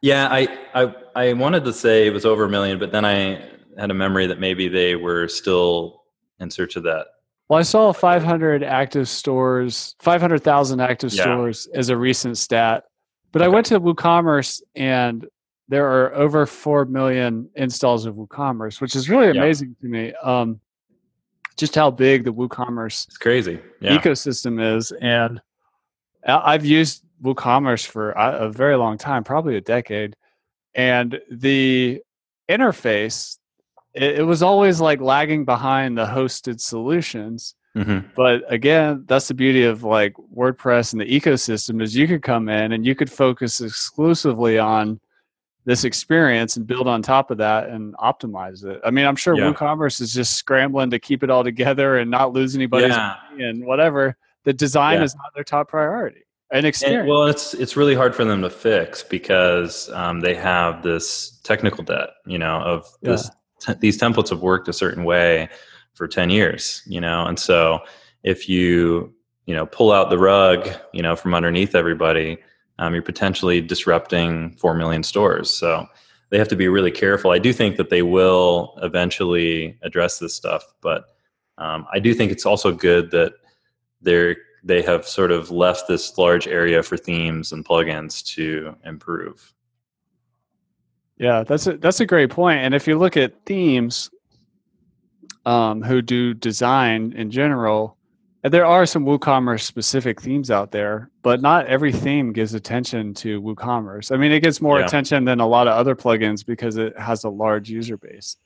Yeah, 0.00 0.28
I, 0.30 0.48
I 0.74 0.94
I 1.14 1.32
wanted 1.34 1.64
to 1.64 1.72
say 1.72 2.06
it 2.06 2.12
was 2.12 2.24
over 2.24 2.44
a 2.44 2.48
million, 2.48 2.78
but 2.78 2.92
then 2.92 3.04
I 3.04 3.42
had 3.78 3.90
a 3.90 3.94
memory 3.94 4.26
that 4.26 4.40
maybe 4.40 4.68
they 4.68 4.96
were 4.96 5.28
still 5.28 6.02
in 6.40 6.50
search 6.50 6.76
of 6.76 6.82
that 6.84 7.06
well, 7.48 7.58
I 7.58 7.62
saw 7.62 7.92
500 7.92 8.62
active 8.62 9.08
stores, 9.08 9.94
500,000 10.00 10.80
active 10.80 11.12
yeah. 11.12 11.22
stores 11.22 11.68
as 11.74 11.90
a 11.90 11.96
recent 11.96 12.38
stat. 12.38 12.84
But 13.32 13.42
okay. 13.42 13.46
I 13.46 13.48
went 13.48 13.66
to 13.66 13.80
WooCommerce 13.80 14.62
and 14.74 15.26
there 15.68 15.86
are 15.86 16.14
over 16.14 16.46
4 16.46 16.86
million 16.86 17.50
installs 17.54 18.06
of 18.06 18.14
WooCommerce, 18.14 18.80
which 18.80 18.94
is 18.94 19.10
really 19.10 19.30
amazing 19.30 19.76
yeah. 19.80 19.82
to 19.82 19.88
me. 19.88 20.14
Um, 20.22 20.60
just 21.56 21.74
how 21.74 21.90
big 21.90 22.24
the 22.24 22.32
WooCommerce 22.32 23.06
it's 23.06 23.18
crazy. 23.18 23.60
Yeah. 23.80 23.96
ecosystem 23.98 24.76
is. 24.76 24.92
And 25.00 25.40
I've 26.26 26.64
used 26.64 27.04
WooCommerce 27.22 27.86
for 27.86 28.10
a 28.12 28.50
very 28.50 28.76
long 28.76 28.98
time, 28.98 29.22
probably 29.22 29.56
a 29.56 29.60
decade. 29.60 30.16
And 30.74 31.20
the 31.30 32.02
interface 32.48 33.38
it, 33.94 34.20
it 34.20 34.22
was 34.22 34.42
always 34.42 34.80
like 34.80 35.00
lagging 35.00 35.44
behind 35.44 35.96
the 35.96 36.06
hosted 36.06 36.60
solutions. 36.60 37.54
Mm-hmm. 37.76 38.06
But 38.14 38.42
again, 38.52 39.04
that's 39.06 39.28
the 39.28 39.34
beauty 39.34 39.64
of 39.64 39.82
like 39.82 40.14
WordPress 40.36 40.92
and 40.92 41.00
the 41.00 41.06
ecosystem 41.06 41.82
is 41.82 41.96
you 41.96 42.06
could 42.06 42.22
come 42.22 42.48
in 42.48 42.72
and 42.72 42.86
you 42.86 42.94
could 42.94 43.10
focus 43.10 43.60
exclusively 43.60 44.58
on 44.58 45.00
this 45.64 45.84
experience 45.84 46.56
and 46.56 46.66
build 46.66 46.86
on 46.86 47.02
top 47.02 47.30
of 47.30 47.38
that 47.38 47.68
and 47.70 47.94
optimize 47.94 48.64
it. 48.64 48.80
I 48.84 48.90
mean, 48.90 49.06
I'm 49.06 49.16
sure 49.16 49.36
yeah. 49.36 49.50
WooCommerce 49.50 50.00
is 50.00 50.12
just 50.12 50.34
scrambling 50.34 50.90
to 50.90 50.98
keep 50.98 51.22
it 51.22 51.30
all 51.30 51.42
together 51.42 51.98
and 51.98 52.10
not 52.10 52.32
lose 52.32 52.54
anybody's 52.54 52.90
yeah. 52.90 53.16
money 53.30 53.44
and 53.44 53.64
whatever. 53.64 54.16
The 54.44 54.52
design 54.52 54.98
yeah. 54.98 55.04
is 55.04 55.16
not 55.16 55.34
their 55.34 55.44
top 55.44 55.68
priority. 55.68 56.20
And 56.50 56.66
experience. 56.66 57.00
And, 57.00 57.08
well, 57.08 57.26
it's 57.26 57.54
it's 57.54 57.76
really 57.76 57.94
hard 57.94 58.14
for 58.14 58.24
them 58.24 58.42
to 58.42 58.50
fix 58.50 59.02
because 59.02 59.90
um, 59.90 60.20
they 60.20 60.34
have 60.34 60.82
this 60.82 61.40
technical 61.42 61.82
debt, 61.82 62.10
you 62.26 62.38
know, 62.38 62.60
of 62.60 62.86
this 63.00 63.28
these 63.80 64.00
templates 64.00 64.30
have 64.30 64.40
worked 64.40 64.68
a 64.68 64.72
certain 64.72 65.04
way 65.04 65.48
for 65.94 66.06
10 66.06 66.30
years 66.30 66.82
you 66.86 67.00
know? 67.00 67.24
And 67.24 67.38
so 67.38 67.80
if 68.22 68.48
you 68.48 69.12
you 69.46 69.54
know 69.54 69.66
pull 69.66 69.92
out 69.92 70.10
the 70.10 70.18
rug 70.18 70.68
you 70.92 71.02
know 71.02 71.16
from 71.16 71.34
underneath 71.34 71.74
everybody 71.74 72.38
um, 72.78 72.92
you're 72.94 73.02
potentially 73.02 73.60
disrupting 73.60 74.56
4 74.56 74.74
million 74.74 75.04
stores. 75.04 75.48
So 75.48 75.86
they 76.30 76.38
have 76.38 76.48
to 76.48 76.56
be 76.56 76.66
really 76.66 76.90
careful. 76.90 77.30
I 77.30 77.38
do 77.38 77.52
think 77.52 77.76
that 77.76 77.90
they 77.90 78.02
will 78.02 78.76
eventually 78.82 79.78
address 79.82 80.18
this 80.18 80.34
stuff 80.34 80.64
but 80.80 81.04
um, 81.58 81.86
i 81.92 81.98
do 82.00 82.14
think 82.14 82.32
it's 82.32 82.46
also 82.46 82.72
good 82.72 83.10
that 83.12 83.34
they're 84.00 84.36
they 84.64 84.80
have 84.80 85.06
sort 85.06 85.30
of 85.30 85.50
left 85.50 85.86
this 85.88 86.16
large 86.16 86.48
area 86.48 86.82
for 86.82 86.96
themes 86.96 87.52
and 87.52 87.64
plugins 87.64 88.24
to 88.34 88.74
improve 88.84 89.52
yeah, 91.18 91.44
that's 91.44 91.66
a 91.66 91.76
that's 91.76 92.00
a 92.00 92.06
great 92.06 92.30
point. 92.30 92.60
And 92.60 92.74
if 92.74 92.86
you 92.86 92.98
look 92.98 93.16
at 93.16 93.44
themes, 93.46 94.10
um, 95.46 95.82
who 95.82 96.02
do 96.02 96.34
design 96.34 97.12
in 97.16 97.30
general, 97.30 97.96
there 98.42 98.66
are 98.66 98.84
some 98.84 99.06
WooCommerce 99.06 99.62
specific 99.62 100.20
themes 100.20 100.50
out 100.50 100.70
there, 100.70 101.10
but 101.22 101.40
not 101.40 101.66
every 101.66 101.92
theme 101.92 102.32
gives 102.32 102.54
attention 102.54 103.14
to 103.14 103.40
WooCommerce. 103.40 104.12
I 104.12 104.16
mean, 104.16 104.32
it 104.32 104.40
gets 104.40 104.60
more 104.60 104.80
yeah. 104.80 104.86
attention 104.86 105.24
than 105.24 105.40
a 105.40 105.46
lot 105.46 105.66
of 105.66 105.74
other 105.74 105.94
plugins 105.94 106.44
because 106.44 106.76
it 106.76 106.98
has 106.98 107.24
a 107.24 107.30
large 107.30 107.70
user 107.70 107.96
base. 107.96 108.36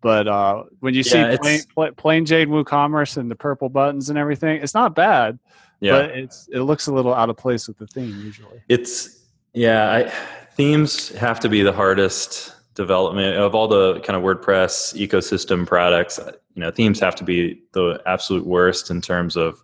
But 0.00 0.28
uh, 0.28 0.64
when 0.80 0.94
you 0.94 1.02
yeah, 1.06 1.36
see 1.36 1.60
plain, 1.74 1.94
plain 1.94 2.26
Jane 2.26 2.48
WooCommerce 2.48 3.16
and 3.16 3.30
the 3.30 3.34
purple 3.34 3.68
buttons 3.68 4.10
and 4.10 4.18
everything, 4.18 4.62
it's 4.62 4.74
not 4.74 4.94
bad. 4.94 5.38
Yeah. 5.80 5.92
But 5.92 6.10
it's 6.10 6.48
it 6.52 6.60
looks 6.60 6.86
a 6.86 6.92
little 6.92 7.12
out 7.12 7.28
of 7.28 7.36
place 7.36 7.68
with 7.68 7.78
the 7.78 7.86
theme 7.86 8.20
usually. 8.22 8.62
It's 8.68 9.26
yeah, 9.52 9.90
I 9.90 10.12
themes 10.56 11.10
have 11.10 11.40
to 11.40 11.48
be 11.48 11.62
the 11.62 11.72
hardest 11.72 12.54
development 12.74 13.36
of 13.36 13.54
all 13.54 13.68
the 13.68 14.00
kind 14.00 14.16
of 14.16 14.22
WordPress 14.22 14.94
ecosystem 14.94 15.66
products. 15.66 16.18
You 16.54 16.60
know, 16.60 16.70
themes 16.70 17.00
have 17.00 17.14
to 17.16 17.24
be 17.24 17.62
the 17.72 18.00
absolute 18.06 18.46
worst 18.46 18.90
in 18.90 19.00
terms 19.00 19.36
of 19.36 19.62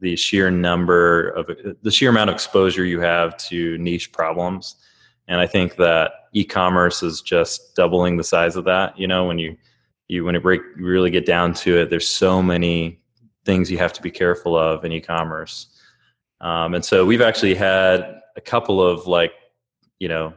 the 0.00 0.16
sheer 0.16 0.50
number 0.50 1.30
of 1.30 1.50
the 1.82 1.90
sheer 1.90 2.10
amount 2.10 2.30
of 2.30 2.34
exposure 2.34 2.84
you 2.84 3.00
have 3.00 3.36
to 3.38 3.78
niche 3.78 4.12
problems. 4.12 4.76
And 5.28 5.40
I 5.40 5.46
think 5.46 5.76
that 5.76 6.12
e-commerce 6.32 7.02
is 7.02 7.20
just 7.20 7.74
doubling 7.74 8.16
the 8.16 8.24
size 8.24 8.56
of 8.56 8.64
that. 8.64 8.98
You 8.98 9.06
know, 9.06 9.24
when 9.24 9.38
you 9.38 9.56
you 10.08 10.24
when 10.24 10.36
it 10.36 10.42
break 10.42 10.60
really 10.76 11.10
get 11.10 11.26
down 11.26 11.54
to 11.54 11.78
it, 11.78 11.90
there's 11.90 12.08
so 12.08 12.42
many 12.42 13.00
things 13.44 13.70
you 13.70 13.78
have 13.78 13.92
to 13.94 14.02
be 14.02 14.10
careful 14.10 14.56
of 14.56 14.84
in 14.84 14.92
e-commerce. 14.92 15.68
Um, 16.40 16.74
and 16.74 16.84
so 16.84 17.06
we've 17.06 17.22
actually 17.22 17.54
had 17.54 18.20
a 18.36 18.40
couple 18.40 18.82
of 18.82 19.06
like 19.06 19.32
you 19.98 20.08
know 20.08 20.32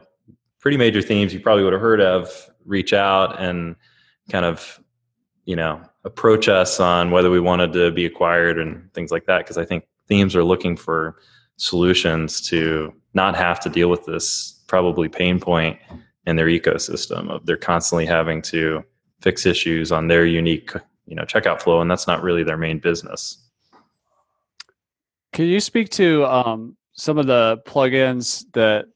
pretty 0.58 0.76
major 0.76 1.02
themes 1.02 1.32
you 1.32 1.40
probably 1.40 1.64
would 1.64 1.72
have 1.72 1.82
heard 1.82 2.00
of 2.00 2.50
reach 2.64 2.92
out 2.92 3.40
and 3.40 3.76
kind 4.30 4.44
of 4.44 4.80
you 5.44 5.56
know 5.56 5.80
approach 6.04 6.48
us 6.48 6.80
on 6.80 7.10
whether 7.10 7.30
we 7.30 7.40
wanted 7.40 7.72
to 7.72 7.90
be 7.90 8.06
acquired 8.06 8.58
and 8.58 8.92
things 8.94 9.10
like 9.10 9.26
that 9.26 9.38
because 9.38 9.58
i 9.58 9.64
think 9.64 9.84
themes 10.08 10.36
are 10.36 10.44
looking 10.44 10.76
for 10.76 11.16
solutions 11.56 12.40
to 12.40 12.92
not 13.14 13.36
have 13.36 13.60
to 13.60 13.68
deal 13.68 13.88
with 13.88 14.04
this 14.06 14.62
probably 14.66 15.08
pain 15.08 15.40
point 15.40 15.78
in 16.26 16.36
their 16.36 16.46
ecosystem 16.46 17.28
of 17.30 17.44
they're 17.44 17.56
constantly 17.56 18.06
having 18.06 18.40
to 18.40 18.84
fix 19.20 19.44
issues 19.44 19.92
on 19.92 20.08
their 20.08 20.24
unique 20.24 20.72
you 21.06 21.14
know 21.14 21.24
checkout 21.24 21.60
flow 21.60 21.80
and 21.80 21.90
that's 21.90 22.06
not 22.06 22.22
really 22.22 22.42
their 22.42 22.56
main 22.56 22.78
business. 22.78 23.38
Can 25.32 25.46
you 25.46 25.60
speak 25.60 25.90
to 25.90 26.24
um, 26.26 26.76
some 26.92 27.18
of 27.18 27.26
the 27.26 27.62
plugins 27.66 28.44
that, 28.52 28.86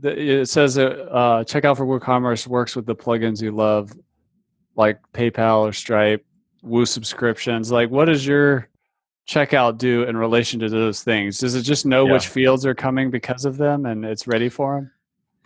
that 0.00 0.18
it 0.18 0.48
says 0.48 0.74
that 0.74 1.10
uh, 1.10 1.44
checkout 1.44 1.76
for 1.76 1.86
WooCommerce 1.86 2.46
works 2.46 2.76
with 2.76 2.86
the 2.86 2.94
plugins 2.94 3.42
you 3.42 3.52
love, 3.52 3.92
like 4.76 4.98
PayPal 5.12 5.60
or 5.60 5.72
Stripe, 5.72 6.24
Woo 6.62 6.86
subscriptions. 6.86 7.72
Like, 7.72 7.90
what 7.90 8.04
does 8.06 8.26
your 8.26 8.68
checkout 9.28 9.78
do 9.78 10.02
in 10.04 10.16
relation 10.16 10.60
to 10.60 10.68
those 10.68 11.02
things? 11.02 11.38
Does 11.38 11.54
it 11.54 11.62
just 11.62 11.86
know 11.86 12.06
yeah. 12.06 12.12
which 12.12 12.28
fields 12.28 12.66
are 12.66 12.74
coming 12.74 13.10
because 13.10 13.44
of 13.44 13.56
them 13.56 13.86
and 13.86 14.04
it's 14.04 14.26
ready 14.26 14.48
for 14.48 14.76
them? 14.76 14.90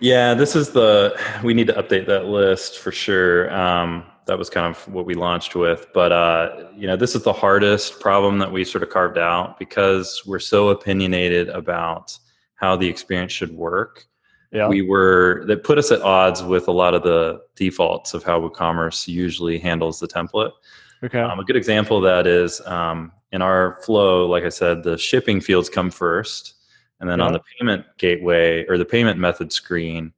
Yeah, 0.00 0.34
this 0.34 0.56
is 0.56 0.70
the 0.70 1.18
we 1.42 1.54
need 1.54 1.68
to 1.68 1.72
update 1.74 2.06
that 2.06 2.26
list 2.26 2.78
for 2.78 2.90
sure. 2.90 3.52
Um, 3.54 4.04
that 4.26 4.38
was 4.38 4.50
kind 4.50 4.66
of 4.66 4.88
what 4.92 5.06
we 5.06 5.14
launched 5.14 5.54
with, 5.54 5.86
but 5.94 6.10
uh, 6.10 6.68
you 6.74 6.86
know, 6.86 6.96
this 6.96 7.14
is 7.14 7.22
the 7.22 7.32
hardest 7.32 8.00
problem 8.00 8.38
that 8.38 8.50
we 8.50 8.64
sort 8.64 8.82
of 8.82 8.88
carved 8.88 9.18
out 9.18 9.58
because 9.58 10.22
we're 10.26 10.38
so 10.38 10.70
opinionated 10.70 11.48
about 11.50 12.18
how 12.56 12.74
the 12.76 12.88
experience 12.88 13.32
should 13.32 13.52
work. 13.52 14.06
Yeah. 14.54 14.68
We 14.68 14.82
were 14.82 15.44
that 15.48 15.64
put 15.64 15.78
us 15.78 15.90
at 15.90 16.00
odds 16.02 16.42
with 16.42 16.68
a 16.68 16.72
lot 16.72 16.94
of 16.94 17.02
the 17.02 17.42
defaults 17.56 18.14
of 18.14 18.22
how 18.22 18.40
WooCommerce 18.40 19.08
usually 19.08 19.58
handles 19.58 19.98
the 19.98 20.06
template. 20.06 20.52
Okay. 21.02 21.20
Um, 21.20 21.40
a 21.40 21.44
good 21.44 21.56
example 21.56 21.96
of 21.96 22.04
that 22.04 22.28
is 22.28 22.60
um, 22.64 23.10
in 23.32 23.42
our 23.42 23.80
flow, 23.82 24.26
like 24.26 24.44
I 24.44 24.48
said, 24.48 24.84
the 24.84 24.96
shipping 24.96 25.40
fields 25.40 25.68
come 25.68 25.90
first. 25.90 26.54
And 27.00 27.10
then 27.10 27.18
yeah. 27.18 27.26
on 27.26 27.32
the 27.32 27.40
payment 27.58 27.84
gateway 27.98 28.64
or 28.68 28.78
the 28.78 28.84
payment 28.84 29.18
method 29.18 29.52
screen, 29.52 30.12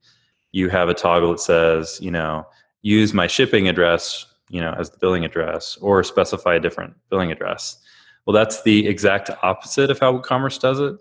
you 0.51 0.69
have 0.69 0.87
a 0.87 0.93
toggle 0.93 1.31
that 1.31 1.39
says, 1.39 1.99
you 1.99 2.11
know, 2.11 2.45
use 2.83 3.15
my 3.15 3.25
shipping 3.25 3.67
address, 3.67 4.27
you 4.49 4.61
know, 4.61 4.73
as 4.77 4.91
the 4.91 4.99
billing 4.99 5.25
address 5.25 5.77
or 5.81 6.03
specify 6.03 6.55
a 6.55 6.59
different 6.59 6.93
billing 7.09 7.31
address. 7.31 7.79
Well, 8.25 8.35
that's 8.35 8.61
the 8.61 8.87
exact 8.87 9.31
opposite 9.41 9.89
of 9.89 9.99
how 9.99 10.15
WooCommerce 10.15 10.59
does 10.59 10.79
it. 10.79 10.95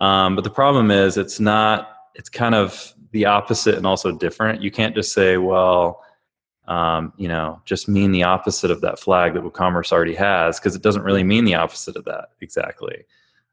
Um, 0.00 0.36
but 0.36 0.44
the 0.44 0.50
problem 0.50 0.92
is 0.92 1.16
it's 1.16 1.40
not, 1.40 1.96
it's 2.20 2.28
kind 2.28 2.54
of 2.54 2.92
the 3.12 3.24
opposite 3.24 3.76
and 3.76 3.86
also 3.86 4.12
different. 4.12 4.60
You 4.62 4.70
can't 4.70 4.94
just 4.94 5.14
say, 5.14 5.38
well, 5.38 6.04
um, 6.68 7.14
you 7.16 7.26
know, 7.26 7.62
just 7.64 7.88
mean 7.88 8.12
the 8.12 8.24
opposite 8.24 8.70
of 8.70 8.82
that 8.82 8.98
flag 8.98 9.32
that 9.32 9.42
WooCommerce 9.42 9.90
already 9.90 10.14
has 10.14 10.60
because 10.60 10.76
it 10.76 10.82
doesn't 10.82 11.02
really 11.02 11.24
mean 11.24 11.46
the 11.46 11.54
opposite 11.54 11.96
of 11.96 12.04
that 12.04 12.28
exactly. 12.42 13.06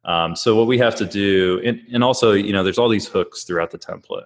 Um, 0.03 0.35
so 0.35 0.53
what 0.53 0.67
we 0.67 0.77
have 0.79 0.95
to 0.95 1.05
do, 1.05 1.61
and, 1.63 1.79
and, 1.93 2.03
also, 2.03 2.33
you 2.33 2.51
know, 2.51 2.61
there's 2.61 2.77
all 2.77 2.89
these 2.89 3.07
hooks 3.07 3.45
throughout 3.45 3.71
the 3.71 3.79
template. 3.79 4.25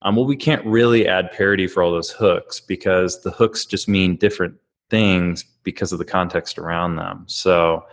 Um, 0.00 0.16
well, 0.16 0.24
we 0.24 0.36
can't 0.36 0.64
really 0.64 1.06
add 1.06 1.30
parity 1.32 1.66
for 1.66 1.82
all 1.82 1.92
those 1.92 2.10
hooks 2.10 2.60
because 2.60 3.20
the 3.22 3.30
hooks 3.30 3.66
just 3.66 3.86
mean 3.86 4.16
different 4.16 4.54
things 4.88 5.44
because 5.62 5.92
of 5.92 5.98
the 5.98 6.04
context 6.06 6.58
around 6.58 6.96
them. 6.96 7.24
So 7.26 7.84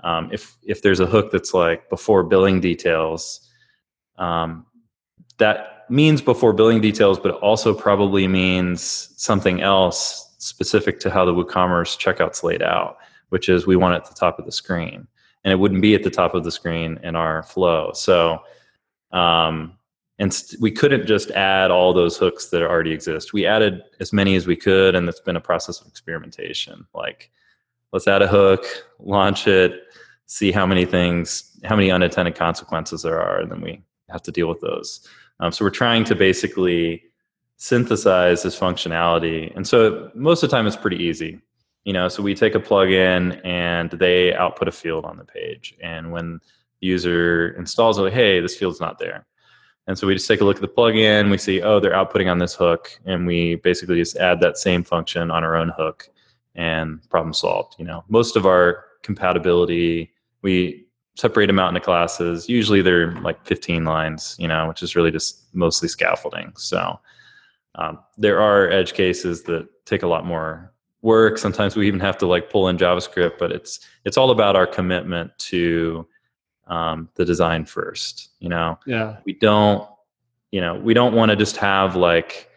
um, 0.00 0.30
if 0.32 0.56
if 0.62 0.80
there's 0.80 1.00
a 1.00 1.06
hook 1.06 1.32
that's 1.32 1.52
like 1.52 1.88
before 1.90 2.22
billing 2.22 2.60
details, 2.60 3.40
um, 4.16 4.64
that 5.38 5.86
means 5.88 6.20
before 6.20 6.52
billing 6.52 6.80
details, 6.80 7.18
but 7.18 7.34
it 7.34 7.36
also 7.36 7.74
probably 7.74 8.28
means 8.28 9.12
something 9.16 9.60
else 9.60 10.34
specific 10.38 11.00
to 11.00 11.10
how 11.10 11.24
the 11.24 11.34
WooCommerce 11.34 11.98
checkout's 11.98 12.42
laid 12.42 12.62
out, 12.62 12.98
which 13.30 13.48
is 13.48 13.66
we 13.66 13.76
want 13.76 13.94
it 13.94 13.98
at 13.98 14.08
the 14.08 14.14
top 14.14 14.38
of 14.38 14.44
the 14.44 14.52
screen 14.52 15.08
and 15.44 15.52
it 15.52 15.56
wouldn't 15.56 15.82
be 15.82 15.94
at 15.94 16.02
the 16.02 16.10
top 16.10 16.34
of 16.34 16.44
the 16.44 16.50
screen 16.50 16.98
in 17.02 17.16
our 17.16 17.42
flow. 17.42 17.92
So, 17.94 18.40
um, 19.12 19.78
and 20.18 20.34
st- 20.34 20.60
we 20.60 20.70
couldn't 20.70 21.06
just 21.06 21.30
add 21.30 21.70
all 21.70 21.92
those 21.92 22.16
hooks 22.16 22.48
that 22.48 22.62
already 22.62 22.92
exist. 22.92 23.32
We 23.32 23.46
added 23.46 23.82
as 24.00 24.12
many 24.12 24.34
as 24.34 24.46
we 24.46 24.56
could, 24.56 24.94
and 24.94 25.08
it's 25.08 25.20
been 25.20 25.36
a 25.36 25.40
process 25.40 25.80
of 25.80 25.86
experimentation. 25.86 26.86
Like, 26.92 27.30
let's 27.92 28.08
add 28.08 28.22
a 28.22 28.26
hook, 28.26 28.66
launch 28.98 29.46
it, 29.46 29.84
see 30.26 30.50
how 30.50 30.66
many 30.66 30.84
things, 30.84 31.58
how 31.64 31.76
many 31.76 31.90
unintended 31.90 32.34
consequences 32.34 33.02
there 33.02 33.20
are, 33.20 33.40
and 33.40 33.50
then 33.50 33.60
we 33.60 33.82
have 34.10 34.22
to 34.24 34.32
deal 34.32 34.48
with 34.48 34.60
those. 34.60 35.06
Um, 35.40 35.52
so 35.52 35.64
we're 35.64 35.70
trying 35.70 36.04
to 36.04 36.14
basically 36.14 37.04
synthesize 37.56 38.42
this 38.42 38.58
functionality, 38.58 39.54
and 39.56 39.66
so 39.66 40.10
most 40.14 40.42
of 40.42 40.50
the 40.50 40.56
time 40.56 40.66
it's 40.66 40.76
pretty 40.76 41.02
easy 41.02 41.40
you 41.88 41.94
know? 41.94 42.06
So 42.08 42.22
we 42.22 42.34
take 42.34 42.54
a 42.54 42.60
plugin 42.60 43.40
and 43.46 43.90
they 43.92 44.34
output 44.34 44.68
a 44.68 44.72
field 44.72 45.06
on 45.06 45.16
the 45.16 45.24
page. 45.24 45.74
And 45.82 46.12
when 46.12 46.38
the 46.80 46.86
user 46.86 47.56
installs 47.58 47.96
it 47.96 48.02
like 48.02 48.12
hey 48.12 48.40
this 48.40 48.56
field's 48.56 48.78
not 48.78 48.98
there. 48.98 49.26
And 49.86 49.98
so 49.98 50.06
we 50.06 50.14
just 50.14 50.28
take 50.28 50.42
a 50.42 50.44
look 50.44 50.56
at 50.56 50.62
the 50.62 50.68
plugin 50.68 51.30
we 51.30 51.38
see 51.38 51.62
oh 51.62 51.80
they're 51.80 51.92
outputting 51.92 52.30
on 52.30 52.38
this 52.38 52.54
hook 52.54 52.90
and 53.06 53.26
we 53.26 53.54
basically 53.54 53.96
just 53.96 54.18
add 54.18 54.38
that 54.40 54.58
same 54.58 54.84
function 54.84 55.30
on 55.30 55.42
our 55.42 55.56
own 55.56 55.70
hook 55.78 56.10
and 56.54 57.00
problem 57.08 57.32
solved 57.32 57.76
you 57.78 57.86
know? 57.86 58.04
Most 58.08 58.36
of 58.36 58.44
our 58.44 58.84
compatibility 59.02 60.12
we 60.42 60.86
separate 61.18 61.48
them 61.48 61.58
out 61.58 61.68
into 61.68 61.80
classes 61.80 62.48
usually 62.48 62.80
they're 62.80 63.12
like 63.20 63.44
15 63.44 63.84
lines 63.84 64.36
you 64.38 64.46
know 64.46 64.68
which 64.68 64.82
is 64.82 64.94
really 64.94 65.10
just 65.10 65.52
mostly 65.52 65.88
scaffolding 65.88 66.52
so 66.56 66.98
um, 67.78 68.00
there 68.16 68.40
are 68.40 68.70
edge 68.70 68.92
cases 68.92 69.44
that 69.44 69.68
take 69.86 70.02
a 70.02 70.06
lot 70.06 70.26
more 70.26 70.72
work. 71.02 71.38
Sometimes 71.38 71.76
we 71.76 71.86
even 71.86 72.00
have 72.00 72.18
to 72.18 72.26
like 72.26 72.50
pull 72.50 72.68
in 72.68 72.76
JavaScript, 72.76 73.38
but 73.38 73.52
it's 73.52 73.80
it's 74.04 74.16
all 74.16 74.30
about 74.30 74.56
our 74.56 74.66
commitment 74.66 75.30
to 75.38 76.06
um, 76.66 77.08
the 77.14 77.24
design 77.24 77.64
first. 77.64 78.30
You 78.40 78.48
know, 78.48 78.78
yeah, 78.86 79.18
we 79.24 79.32
don't, 79.34 79.88
you 80.50 80.60
know, 80.60 80.74
we 80.74 80.92
don't 80.92 81.14
want 81.14 81.30
to 81.30 81.36
just 81.36 81.56
have 81.58 81.96
like 81.96 82.50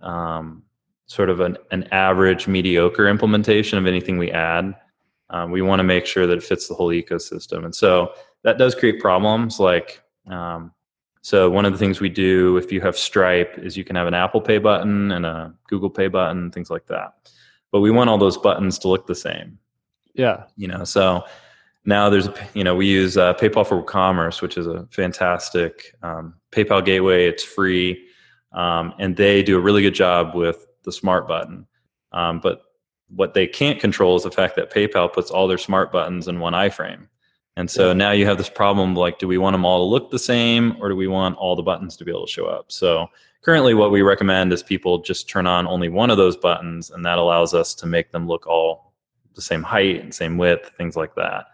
um, 0.00 0.62
sort 1.06 1.30
of 1.30 1.40
an, 1.40 1.58
an 1.72 1.84
average 1.90 2.46
mediocre 2.46 3.08
implementation 3.08 3.76
of 3.76 3.86
anything 3.86 4.18
we 4.18 4.30
add. 4.30 4.74
Um, 5.30 5.50
we 5.50 5.62
want 5.62 5.80
to 5.80 5.84
make 5.84 6.06
sure 6.06 6.26
that 6.26 6.38
it 6.38 6.42
fits 6.42 6.68
the 6.68 6.74
whole 6.74 6.88
ecosystem, 6.88 7.64
and 7.64 7.74
so 7.74 8.12
that 8.42 8.58
does 8.58 8.74
create 8.74 9.00
problems. 9.00 9.60
Like, 9.60 10.02
um, 10.26 10.72
so 11.22 11.48
one 11.50 11.64
of 11.64 11.72
the 11.72 11.78
things 11.78 12.00
we 12.00 12.08
do 12.08 12.56
if 12.56 12.72
you 12.72 12.80
have 12.80 12.96
Stripe 12.96 13.58
is 13.58 13.76
you 13.76 13.84
can 13.84 13.96
have 13.96 14.06
an 14.06 14.14
Apple 14.14 14.40
Pay 14.40 14.58
button 14.58 15.12
and 15.12 15.24
a 15.26 15.54
Google 15.68 15.90
Pay 15.90 16.08
button, 16.08 16.50
things 16.50 16.70
like 16.70 16.86
that 16.86 17.14
but 17.72 17.80
we 17.80 17.90
want 17.90 18.10
all 18.10 18.18
those 18.18 18.36
buttons 18.36 18.78
to 18.80 18.88
look 18.88 19.06
the 19.06 19.14
same. 19.14 19.58
Yeah. 20.14 20.44
You 20.56 20.68
know, 20.68 20.84
so 20.84 21.24
now 21.84 22.10
there's, 22.10 22.28
you 22.54 22.64
know, 22.64 22.74
we 22.74 22.86
use 22.86 23.16
uh, 23.16 23.34
PayPal 23.34 23.66
for 23.66 23.82
Commerce, 23.82 24.42
which 24.42 24.56
is 24.56 24.66
a 24.66 24.86
fantastic 24.90 25.94
um, 26.02 26.34
PayPal 26.52 26.84
gateway. 26.84 27.26
It's 27.26 27.44
free. 27.44 28.06
Um, 28.52 28.94
and 28.98 29.16
they 29.16 29.42
do 29.42 29.56
a 29.56 29.60
really 29.60 29.82
good 29.82 29.94
job 29.94 30.34
with 30.34 30.66
the 30.82 30.92
smart 30.92 31.28
button. 31.28 31.66
Um, 32.12 32.40
but 32.40 32.62
what 33.14 33.34
they 33.34 33.46
can't 33.46 33.80
control 33.80 34.16
is 34.16 34.22
the 34.22 34.30
fact 34.30 34.56
that 34.56 34.72
PayPal 34.72 35.12
puts 35.12 35.30
all 35.30 35.48
their 35.48 35.58
smart 35.58 35.92
buttons 35.92 36.28
in 36.28 36.40
one 36.40 36.52
iframe. 36.52 37.06
And 37.56 37.70
so 37.70 37.88
yeah. 37.88 37.92
now 37.94 38.12
you 38.12 38.26
have 38.26 38.38
this 38.38 38.48
problem 38.48 38.94
like, 38.94 39.18
do 39.18 39.26
we 39.26 39.36
want 39.36 39.54
them 39.54 39.64
all 39.64 39.84
to 39.84 39.90
look 39.90 40.10
the 40.10 40.18
same 40.18 40.76
or 40.80 40.88
do 40.88 40.96
we 40.96 41.08
want 41.08 41.36
all 41.36 41.56
the 41.56 41.62
buttons 41.62 41.96
to 41.96 42.04
be 42.04 42.10
able 42.10 42.26
to 42.26 42.32
show 42.32 42.46
up? 42.46 42.70
So 42.70 43.08
currently 43.42 43.74
what 43.74 43.90
we 43.90 44.02
recommend 44.02 44.52
is 44.52 44.62
people 44.62 44.98
just 44.98 45.28
turn 45.28 45.46
on 45.46 45.66
only 45.66 45.88
one 45.88 46.10
of 46.10 46.16
those 46.16 46.36
buttons 46.36 46.90
and 46.90 47.04
that 47.04 47.18
allows 47.18 47.54
us 47.54 47.74
to 47.74 47.86
make 47.86 48.12
them 48.12 48.26
look 48.26 48.46
all 48.46 48.92
the 49.34 49.42
same 49.42 49.62
height 49.62 50.00
and 50.00 50.14
same 50.14 50.36
width 50.36 50.70
things 50.76 50.96
like 50.96 51.14
that 51.14 51.46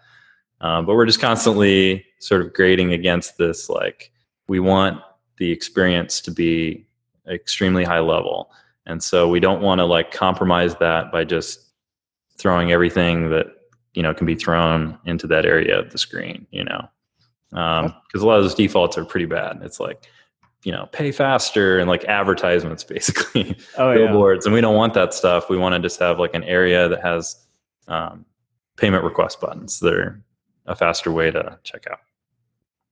um, 0.60 0.86
but 0.86 0.94
we're 0.94 1.06
just 1.06 1.20
constantly 1.20 2.04
sort 2.18 2.40
of 2.40 2.52
grading 2.52 2.92
against 2.92 3.36
this 3.38 3.68
like 3.68 4.10
we 4.48 4.58
want 4.58 5.00
the 5.38 5.50
experience 5.50 6.20
to 6.20 6.30
be 6.30 6.86
extremely 7.28 7.84
high 7.84 8.00
level 8.00 8.50
and 8.86 9.02
so 9.02 9.28
we 9.28 9.40
don't 9.40 9.60
want 9.60 9.78
to 9.78 9.84
like 9.84 10.12
compromise 10.12 10.76
that 10.76 11.10
by 11.12 11.24
just 11.24 11.60
throwing 12.38 12.72
everything 12.72 13.30
that 13.30 13.46
you 13.94 14.02
know 14.02 14.14
can 14.14 14.26
be 14.26 14.34
thrown 14.34 14.98
into 15.04 15.26
that 15.26 15.46
area 15.46 15.78
of 15.78 15.90
the 15.90 15.98
screen 15.98 16.46
you 16.50 16.64
know? 16.64 16.88
Because 17.50 17.90
um, 17.90 18.20
a 18.22 18.24
lot 18.24 18.38
of 18.38 18.44
those 18.44 18.54
defaults 18.54 18.98
are 18.98 19.04
pretty 19.04 19.26
bad. 19.26 19.60
It's 19.62 19.80
like 19.80 20.06
you 20.64 20.72
know 20.72 20.88
pay 20.92 21.12
faster 21.12 21.78
and 21.78 21.88
like 21.88 22.04
advertisements 22.04 22.84
basically. 22.94 23.56
Oh, 23.78 23.94
billboards. 23.94 24.44
Yeah. 24.44 24.48
and 24.48 24.54
we 24.54 24.60
don't 24.60 24.76
want 24.76 24.94
that 24.94 25.14
stuff. 25.14 25.48
We 25.48 25.56
want 25.56 25.74
to 25.74 25.78
just 25.78 26.00
have 26.00 26.18
like 26.18 26.34
an 26.34 26.44
area 26.44 26.88
that 26.88 27.02
has 27.02 27.36
um, 27.88 28.24
payment 28.76 29.04
request 29.04 29.40
buttons 29.40 29.80
that 29.80 29.94
are 29.94 30.22
a 30.66 30.74
faster 30.74 31.12
way 31.12 31.30
to 31.30 31.58
check 31.62 31.86
out 31.90 32.00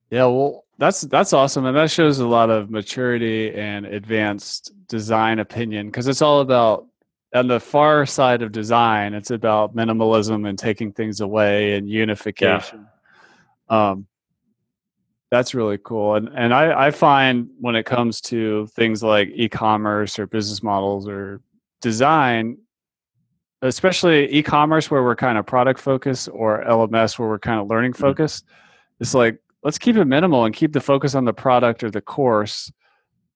yeah 0.09 0.25
well 0.25 0.65
that's 0.77 1.01
that's 1.01 1.33
awesome 1.33 1.65
and 1.65 1.75
that 1.75 1.89
shows 1.89 2.19
a 2.19 2.27
lot 2.27 2.49
of 2.49 2.69
maturity 2.69 3.53
and 3.53 3.85
advanced 3.85 4.71
design 4.87 5.39
opinion 5.39 5.87
because 5.87 6.07
it's 6.07 6.21
all 6.21 6.41
about 6.41 6.85
on 7.33 7.47
the 7.47 7.59
far 7.59 8.05
side 8.05 8.41
of 8.41 8.51
design 8.51 9.13
it's 9.13 9.31
about 9.31 9.75
minimalism 9.75 10.47
and 10.47 10.59
taking 10.59 10.91
things 10.91 11.21
away 11.21 11.75
and 11.75 11.89
unification 11.89 12.87
yeah. 13.69 13.91
um, 13.91 14.07
that's 15.31 15.53
really 15.53 15.77
cool. 15.77 16.15
And 16.15 16.29
and 16.35 16.53
I, 16.53 16.87
I 16.87 16.91
find 16.91 17.49
when 17.59 17.75
it 17.75 17.85
comes 17.85 18.21
to 18.21 18.67
things 18.67 19.03
like 19.03 19.29
e-commerce 19.33 20.17
or 20.19 20.27
business 20.27 20.63
models 20.63 21.07
or 21.07 21.41
design, 21.81 22.57
especially 23.61 24.31
e-commerce 24.31 24.89
where 24.89 25.03
we're 25.03 25.15
kind 25.15 25.37
of 25.37 25.45
product 25.45 25.79
focused 25.79 26.29
or 26.31 26.63
LMS 26.63 27.17
where 27.19 27.27
we're 27.27 27.39
kind 27.39 27.59
of 27.59 27.67
learning 27.67 27.91
mm-hmm. 27.91 28.01
focused, 28.01 28.45
mm-hmm. 28.45 29.01
it's 29.01 29.13
like 29.13 29.39
let's 29.65 29.77
keep 29.79 29.97
it 29.97 30.05
minimal 30.05 30.45
and 30.45 30.55
keep 30.55 30.71
the 30.71 30.79
focus 30.79 31.15
on 31.15 31.25
the 31.25 31.33
product 31.33 31.83
or 31.83 31.89
the 31.91 31.99
course 31.99 32.71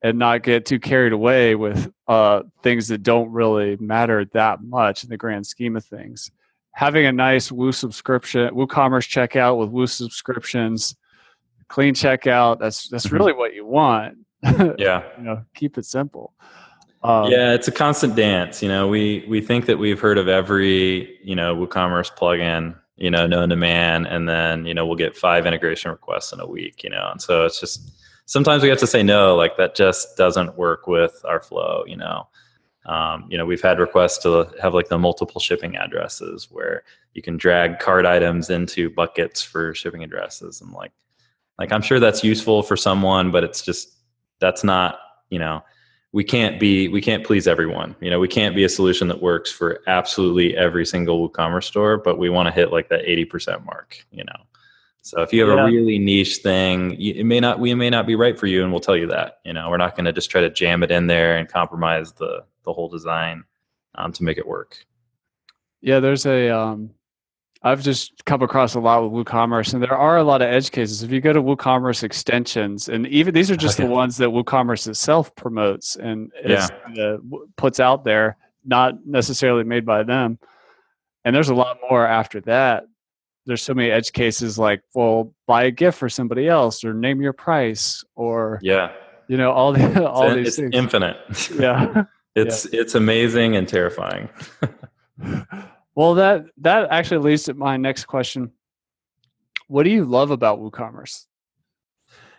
and 0.02 0.18
not 0.18 0.44
get 0.44 0.66
too 0.66 0.80
carried 0.80 1.12
away 1.12 1.56
with 1.56 1.92
uh, 2.08 2.44
things 2.64 2.88
that 2.88 3.04
don't 3.04 3.30
really 3.32 3.76
matter 3.78 4.24
that 4.32 4.64
much 4.64 5.04
in 5.04 5.10
the 5.10 5.18
grand 5.18 5.46
scheme 5.46 5.76
of 5.76 5.84
things. 5.84 6.32
Having 6.72 7.08
a 7.08 7.12
nice 7.12 7.52
Woo 7.52 7.72
subscription, 7.74 8.48
WooCommerce 8.54 9.10
checkout 9.10 9.58
with 9.60 9.70
Woo 9.70 9.88
subscriptions, 9.88 10.96
clean 11.68 11.94
checkout. 11.94 12.60
That's 12.60 12.88
that's 12.88 13.08
Mhm. 13.08 13.12
really 13.12 13.34
what 13.34 13.54
you 13.54 13.66
want. 13.66 14.20
Yeah. 14.78 15.04
you 15.18 15.24
know, 15.24 15.44
keep 15.56 15.78
it 15.78 15.84
simple. 15.86 16.34
Um, 17.04 17.30
yeah, 17.32 17.54
it's 17.54 17.68
a 17.68 17.72
constant 17.72 18.16
dance. 18.16 18.62
You 18.62 18.70
know, 18.70 18.88
we 18.88 19.26
we 19.28 19.42
think 19.42 19.66
that 19.66 19.80
we've 19.80 20.00
heard 20.00 20.18
of 20.18 20.28
every 20.30 21.18
you 21.24 21.36
know 21.36 21.56
WooCommerce 21.56 22.16
plugin, 22.16 22.76
you 23.00 23.10
know, 23.10 23.26
known 23.26 23.50
to 23.50 23.56
man, 23.56 24.06
and 24.06 24.28
then 24.28 24.66
you 24.66 24.74
know 24.74 24.86
we'll 24.86 24.96
get 24.96 25.16
five 25.16 25.46
integration 25.46 25.90
requests 25.90 26.34
in 26.34 26.40
a 26.40 26.46
week. 26.46 26.84
You 26.84 26.90
know, 26.90 27.10
and 27.12 27.22
so 27.22 27.46
it's 27.46 27.60
just 27.60 27.92
sometimes 28.26 28.62
we 28.62 28.70
have 28.70 28.78
to 28.80 28.88
say 28.88 29.02
no. 29.04 29.36
Like 29.36 29.58
that 29.58 29.76
just 29.76 30.18
doesn't 30.18 30.58
work 30.58 30.86
with 30.88 31.24
our 31.26 31.42
flow. 31.42 31.84
You 31.88 31.98
know, 31.98 32.28
um, 32.86 33.26
you 33.30 33.38
know 33.38 33.46
we've 33.46 33.62
had 33.62 33.80
requests 33.80 34.18
to 34.20 34.52
have 34.62 34.74
like 34.74 34.90
the 34.90 34.98
multiple 34.98 35.40
shipping 35.40 35.78
addresses 35.78 36.50
where 36.52 36.84
you 37.14 37.22
can 37.22 37.38
drag 37.38 37.80
card 37.80 38.06
items 38.06 38.50
into 38.50 38.90
buckets 38.90 39.42
for 39.42 39.74
shipping 39.74 40.04
addresses, 40.04 40.62
and 40.62 40.72
like 40.74 40.92
like 41.58 41.72
I'm 41.72 41.82
sure 41.82 42.00
that's 42.00 42.24
useful 42.24 42.64
for 42.64 42.76
someone, 42.76 43.32
but 43.32 43.44
it's 43.44 43.62
just 43.62 43.96
that's 44.40 44.64
not 44.64 45.00
you 45.30 45.40
know 45.40 45.64
we 46.12 46.24
can't 46.24 46.60
be 46.60 46.88
we 46.88 47.02
can't 47.02 47.24
please 47.26 47.48
everyone 47.48 47.96
you 48.00 48.10
know 48.10 48.20
we 48.20 48.28
can't 48.28 48.56
be 48.56 48.64
a 48.64 48.70
solution 48.70 49.08
that 49.08 49.22
works 49.22 49.52
for 49.52 49.80
absolutely 49.88 50.56
every 50.58 50.86
single 50.86 51.30
woocommerce 51.30 51.66
store 51.66 51.98
but 51.98 52.18
we 52.18 52.30
want 52.30 52.48
to 52.48 52.52
hit 52.52 52.72
like 52.72 52.90
that 52.90 53.06
80% 53.06 53.64
mark 53.66 53.98
you 54.12 54.24
know 54.24 54.34
so 55.02 55.22
if 55.22 55.32
you 55.32 55.42
have 55.48 55.56
Yeah. 55.58 55.64
a 55.64 55.66
really 55.68 56.00
niche 56.00 56.38
thing 56.38 57.00
you- 57.00 57.14
it 57.14 57.24
may 57.26 57.40
not 57.40 57.60
we 57.60 57.74
may 57.76 57.90
not 57.90 58.08
be 58.08 58.16
right 58.16 58.38
for 58.40 58.48
you 58.48 58.64
and 58.64 58.72
we'll 58.72 58.82
tell 58.82 58.98
you 58.98 59.08
that 59.08 59.40
you 59.46 59.54
know 59.54 59.70
we're 59.70 59.78
not 59.78 59.96
going 59.96 60.06
to 60.06 60.14
just 60.14 60.30
try 60.32 60.42
to 60.42 60.50
jam 60.50 60.84
it 60.84 60.92
in 60.92 61.08
there 61.08 61.38
and 61.38 61.48
compromise 61.48 62.12
the 62.14 62.44
the 62.66 62.74
whole 62.74 62.90
design 62.90 63.44
um, 63.96 64.12
to 64.12 64.24
make 64.24 64.38
it 64.38 64.48
work 64.48 64.78
Yeah, 65.82 66.00
there's 66.00 66.26
a. 66.26 66.50
Um, 66.50 66.92
I've 67.62 67.84
just 67.84 68.24
come 68.26 68.42
across 68.42 68.76
a 68.76 68.80
lot 68.80 69.04
with 69.10 69.26
WooCommerce, 69.26 69.74
and 69.74 69.84
there 69.84 69.98
are 69.98 70.18
a 70.18 70.24
lot 70.24 70.42
of 70.42 70.48
edge 70.48 70.72
cases. 70.72 71.04
If 71.04 71.12
you 71.12 71.20
go 71.20 71.34
to 71.34 71.42
WooCommerce 71.42 72.04
extensions, 72.04 72.88
and 72.88 73.06
even 73.08 73.34
these 73.34 73.52
are 73.52 73.58
just 73.58 73.80
Okay. 73.80 73.88
the 73.88 73.94
ones 73.94 74.18
that 74.18 74.30
WooCommerce 74.30 74.88
itself 74.88 75.36
promotes 75.36 75.98
and 75.98 76.32
is, 76.44 76.70
uh, 76.98 77.18
puts 77.58 77.80
out 77.82 78.06
there, 78.06 78.38
not 78.64 79.06
necessarily 79.06 79.64
made 79.66 79.86
by 79.86 80.04
them. 80.04 80.40
And 81.26 81.36
there's 81.36 81.50
a 81.50 81.56
lot 81.56 81.78
more 81.90 82.08
after 82.08 82.40
that. 82.42 82.86
There's 83.46 83.62
so 83.62 83.74
many 83.74 83.92
edge 83.92 84.14
cases 84.14 84.58
like, 84.58 84.82
well, 84.94 85.34
buy 85.46 85.64
a 85.64 85.72
gift 85.72 85.98
for 85.98 86.08
somebody 86.08 86.48
else, 86.48 86.84
or 86.86 86.94
name 86.94 87.22
your 87.22 87.34
price, 87.34 88.04
or 88.16 88.60
yeah 88.62 88.92
you 89.28 89.38
know, 89.38 89.52
all 89.52 89.72
the 89.74 90.10
all 90.10 90.24
it's, 90.24 90.36
these 90.36 90.48
it's 90.48 90.58
things. 90.58 90.74
infinite 90.74 91.18
yeah. 91.60 92.04
it's 92.36 92.66
it's 92.74 92.96
amazing 92.96 93.56
and 93.56 93.68
terrifying 93.68 94.28
Well, 95.96 96.14
that 96.16 96.46
that 96.58 96.88
actually 96.92 97.30
leads 97.30 97.44
to 97.44 97.54
my 97.54 97.78
next 97.78 98.06
question. 98.06 98.52
What 99.68 99.84
do 99.84 99.90
you 99.90 100.06
love 100.06 100.32
about 100.32 100.60
WooCommerce? 100.60 101.26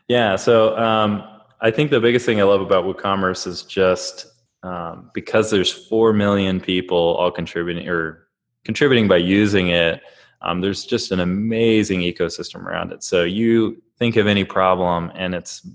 Yeah, 0.08 0.36
so 0.36 0.76
um, 0.76 1.22
I 1.60 1.70
think 1.70 1.90
the 1.90 2.00
biggest 2.00 2.26
thing 2.26 2.40
I 2.40 2.44
love 2.44 2.60
about 2.60 2.84
WooCommerce 2.84 3.46
is 3.46 3.62
just 3.62 4.26
um, 4.62 5.10
because 5.14 5.50
there's 5.50 5.72
four 5.72 6.12
million 6.12 6.60
people 6.60 7.16
all 7.18 7.30
contributing 7.30 7.88
or 7.88 8.28
contributing 8.64 9.08
by 9.08 9.18
using 9.18 9.68
it. 9.68 10.02
Um, 10.42 10.60
there's 10.60 10.84
just 10.84 11.12
an 11.12 11.20
amazing 11.20 12.00
ecosystem 12.00 12.64
around 12.64 12.92
it. 12.92 13.02
So 13.02 13.24
you 13.24 13.82
think 13.98 14.16
of 14.16 14.26
any 14.26 14.44
problem, 14.44 15.12
and 15.14 15.34
it's 15.34 15.66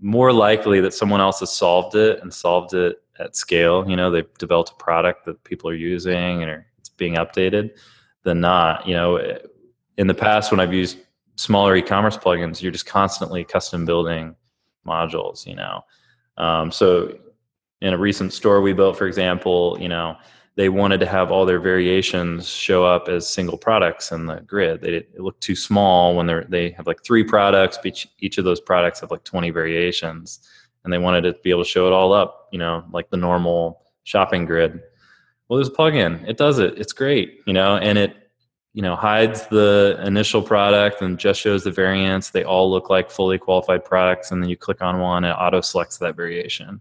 more 0.00 0.32
likely 0.32 0.80
that 0.80 0.94
someone 0.94 1.20
else 1.20 1.40
has 1.40 1.52
solved 1.52 1.96
it 1.96 2.20
and 2.22 2.32
solved 2.32 2.74
it 2.74 3.02
at 3.18 3.34
scale. 3.34 3.88
You 3.88 3.96
know, 3.96 4.10
they've 4.10 4.32
developed 4.38 4.70
a 4.70 4.74
product 4.74 5.24
that 5.24 5.42
people 5.44 5.68
are 5.70 5.74
using 5.74 6.42
and 6.42 6.50
are, 6.50 6.66
being 6.98 7.14
updated 7.14 7.70
than 8.24 8.40
not. 8.40 8.86
You 8.86 8.94
know, 8.94 9.38
in 9.96 10.06
the 10.06 10.14
past 10.14 10.50
when 10.50 10.60
I've 10.60 10.74
used 10.74 10.98
smaller 11.36 11.74
e-commerce 11.76 12.16
plugins, 12.16 12.60
you're 12.60 12.72
just 12.72 12.86
constantly 12.86 13.44
custom 13.44 13.84
building 13.86 14.36
modules. 14.86 15.46
You 15.46 15.56
know, 15.56 15.84
um, 16.36 16.70
so 16.70 17.16
in 17.80 17.94
a 17.94 17.98
recent 17.98 18.32
store 18.32 18.60
we 18.60 18.72
built, 18.72 18.98
for 18.98 19.06
example, 19.06 19.78
you 19.80 19.88
know, 19.88 20.16
they 20.58 20.68
wanted 20.68 20.98
to 20.98 21.06
have 21.06 21.30
all 21.30 21.46
their 21.46 21.60
variations 21.60 22.48
show 22.48 22.84
up 22.84 23.08
as 23.08 23.28
single 23.28 23.56
products 23.56 24.10
in 24.10 24.26
the 24.26 24.40
grid. 24.40 24.80
They 24.80 24.94
it 24.94 25.20
looked 25.20 25.40
too 25.40 25.54
small 25.54 26.16
when 26.16 26.26
they're 26.26 26.46
they 26.48 26.70
have 26.70 26.88
like 26.88 27.04
three 27.04 27.22
products. 27.22 27.78
Each 27.84 28.08
each 28.18 28.38
of 28.38 28.44
those 28.44 28.60
products 28.60 28.98
have 29.00 29.12
like 29.12 29.22
20 29.22 29.50
variations, 29.50 30.40
and 30.82 30.92
they 30.92 30.98
wanted 30.98 31.22
to 31.22 31.36
be 31.44 31.50
able 31.50 31.62
to 31.62 31.70
show 31.70 31.86
it 31.86 31.92
all 31.92 32.12
up. 32.12 32.48
You 32.50 32.58
know, 32.58 32.84
like 32.90 33.08
the 33.08 33.16
normal 33.16 33.82
shopping 34.02 34.46
grid. 34.46 34.80
Well, 35.48 35.58
there's 35.58 35.68
a 35.68 35.72
plugin. 35.72 36.26
It 36.28 36.36
does 36.36 36.58
it. 36.58 36.78
It's 36.78 36.92
great. 36.92 37.40
You 37.46 37.52
know, 37.52 37.76
and 37.76 37.98
it 37.98 38.30
you 38.74 38.82
know 38.82 38.94
hides 38.94 39.46
the 39.48 40.00
initial 40.04 40.42
product 40.42 41.00
and 41.02 41.18
just 41.18 41.40
shows 41.40 41.64
the 41.64 41.70
variants. 41.70 42.30
They 42.30 42.44
all 42.44 42.70
look 42.70 42.90
like 42.90 43.10
fully 43.10 43.38
qualified 43.38 43.84
products, 43.84 44.30
and 44.30 44.42
then 44.42 44.50
you 44.50 44.56
click 44.56 44.82
on 44.82 45.00
one, 45.00 45.24
it 45.24 45.32
auto 45.32 45.60
selects 45.60 45.98
that 45.98 46.16
variation. 46.16 46.80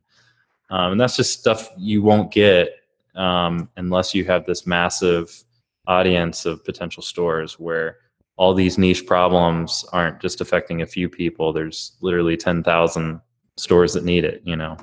Um, 0.69 0.93
and 0.93 1.01
that's 1.01 1.15
just 1.15 1.39
stuff 1.39 1.69
you 1.77 2.01
won't 2.01 2.31
get 2.31 2.71
um, 3.15 3.69
unless 3.77 4.13
you 4.13 4.25
have 4.25 4.45
this 4.45 4.67
massive 4.67 5.43
audience 5.87 6.45
of 6.45 6.63
potential 6.65 7.01
stores 7.01 7.57
where 7.57 7.97
all 8.35 8.53
these 8.53 8.77
niche 8.77 9.05
problems 9.07 9.85
aren't 9.91 10.21
just 10.21 10.41
affecting 10.41 10.81
a 10.81 10.85
few 10.85 11.09
people. 11.09 11.51
There's 11.51 11.93
literally 12.01 12.37
10,000 12.37 13.21
stores 13.55 13.93
that 13.93 14.03
need 14.03 14.25
it, 14.25 14.41
you 14.45 14.55
know. 14.55 14.77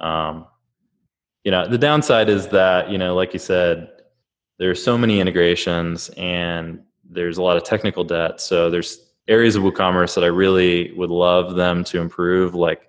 Um, 0.00 0.46
you 1.44 1.50
know, 1.50 1.68
the 1.68 1.78
downside 1.78 2.28
is 2.28 2.48
that, 2.48 2.90
you 2.90 2.98
know, 2.98 3.14
like 3.14 3.32
you 3.34 3.38
said, 3.38 3.90
there's 4.58 4.82
so 4.82 4.96
many 4.96 5.20
integrations 5.20 6.08
and 6.16 6.80
there's 7.08 7.36
a 7.36 7.42
lot 7.42 7.56
of 7.56 7.64
technical 7.64 8.02
debt. 8.02 8.40
So 8.40 8.70
there's 8.70 8.98
areas 9.28 9.54
of 9.54 9.62
WooCommerce 9.62 10.14
that 10.14 10.24
I 10.24 10.28
really 10.28 10.92
would 10.92 11.10
love 11.10 11.54
them 11.54 11.84
to 11.84 12.00
improve, 12.00 12.54
like 12.54 12.88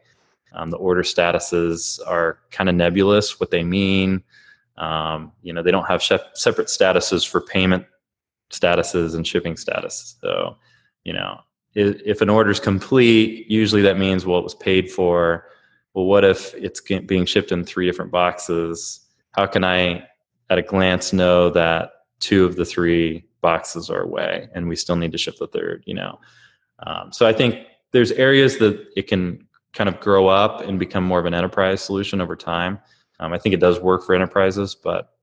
um, 0.54 0.70
the 0.70 0.78
order 0.78 1.04
statuses 1.04 2.00
are 2.08 2.40
kind 2.52 2.70
of 2.70 2.76
nebulous, 2.76 3.40
what 3.40 3.52
they 3.52 3.64
mean. 3.64 4.24
Um, 4.78 5.34
you 5.42 5.52
know, 5.52 5.62
they 5.62 5.72
don't 5.72 5.88
have 5.88 6.02
separate 6.02 6.68
statuses 6.68 7.28
for 7.28 7.42
payment 7.42 7.86
statuses 8.52 9.16
and 9.16 9.28
shipping 9.28 9.58
status. 9.58 10.16
So, 10.22 10.56
you 11.04 11.14
know, 11.14 11.40
if, 11.74 12.02
if 12.06 12.22
an 12.22 12.30
order 12.30 12.52
is 12.52 12.60
complete, 12.60 13.50
usually 13.50 13.82
that 13.82 13.98
means, 13.98 14.26
well, 14.26 14.40
it 14.40 14.44
was 14.44 14.56
paid 14.56 14.90
for. 14.90 15.46
Well, 15.96 16.06
what 16.06 16.26
if 16.26 16.54
it's 16.56 16.82
being 16.82 17.26
shipped 17.26 17.54
in 17.54 17.64
three 17.64 17.86
different 17.86 18.12
boxes? 18.12 19.00
How 19.32 19.48
can 19.48 19.64
I, 19.64 20.06
at 20.50 20.58
a 20.58 20.62
glance, 20.62 21.14
know 21.14 21.50
that 21.52 21.92
two 22.20 22.44
of 22.46 22.58
the 22.58 22.66
three 22.66 23.24
boxes 23.40 23.90
are 23.90 24.02
away 24.02 24.50
and 24.54 24.68
we 24.68 24.76
still 24.76 24.98
need 24.98 25.14
to 25.14 25.18
ship 25.18 25.38
the 25.40 25.48
third, 25.48 25.84
you 25.88 25.94
know? 25.94 26.20
Um, 26.86 27.14
so 27.14 27.26
I 27.26 27.32
think 27.32 27.66
there's 27.92 28.12
areas 28.12 28.58
that 28.58 28.86
it 28.98 29.08
can 29.08 29.48
kind 29.72 29.88
of 29.88 30.02
grow 30.02 30.28
up 30.28 30.62
and 30.62 30.78
become 30.78 31.06
more 31.06 31.20
of 31.20 31.26
an 31.26 31.34
enterprise 31.34 31.82
solution 31.82 32.20
over 32.20 32.36
time. 32.36 32.78
Um, 33.22 33.32
I 33.32 33.38
think 33.38 33.56
it 33.56 33.62
does 33.62 33.80
work 33.80 34.04
for 34.04 34.14
enterprises, 34.14 34.76
but 34.76 35.14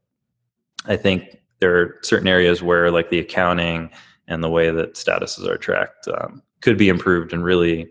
I 0.87 0.96
think 0.96 1.37
there 1.58 1.78
are 1.78 1.98
certain 2.02 2.28
areas 2.28 2.62
where, 2.62 2.90
like 2.90 3.11
the 3.11 3.18
accounting 3.18 3.90
and 4.26 4.42
the 4.42 4.48
way 4.48 4.70
that 4.70 4.94
statuses 4.94 5.46
are 5.46 5.58
tracked, 5.58 6.08
um, 6.08 6.42
could 6.62 6.78
be 6.78 6.88
improved 6.88 7.35
and 7.35 7.44
really 7.44 7.90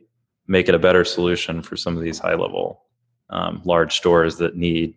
make 0.52 0.68
it 0.68 0.76
a 0.76 0.80
better 0.80 1.06
solution 1.06 1.62
for 1.62 1.78
some 1.78 1.96
of 1.96 2.04
these 2.04 2.20
high 2.20 2.36
level, 2.36 2.84
um, 3.30 3.62
large 3.64 3.96
stores 3.96 4.36
that 4.36 4.58
need 4.58 4.94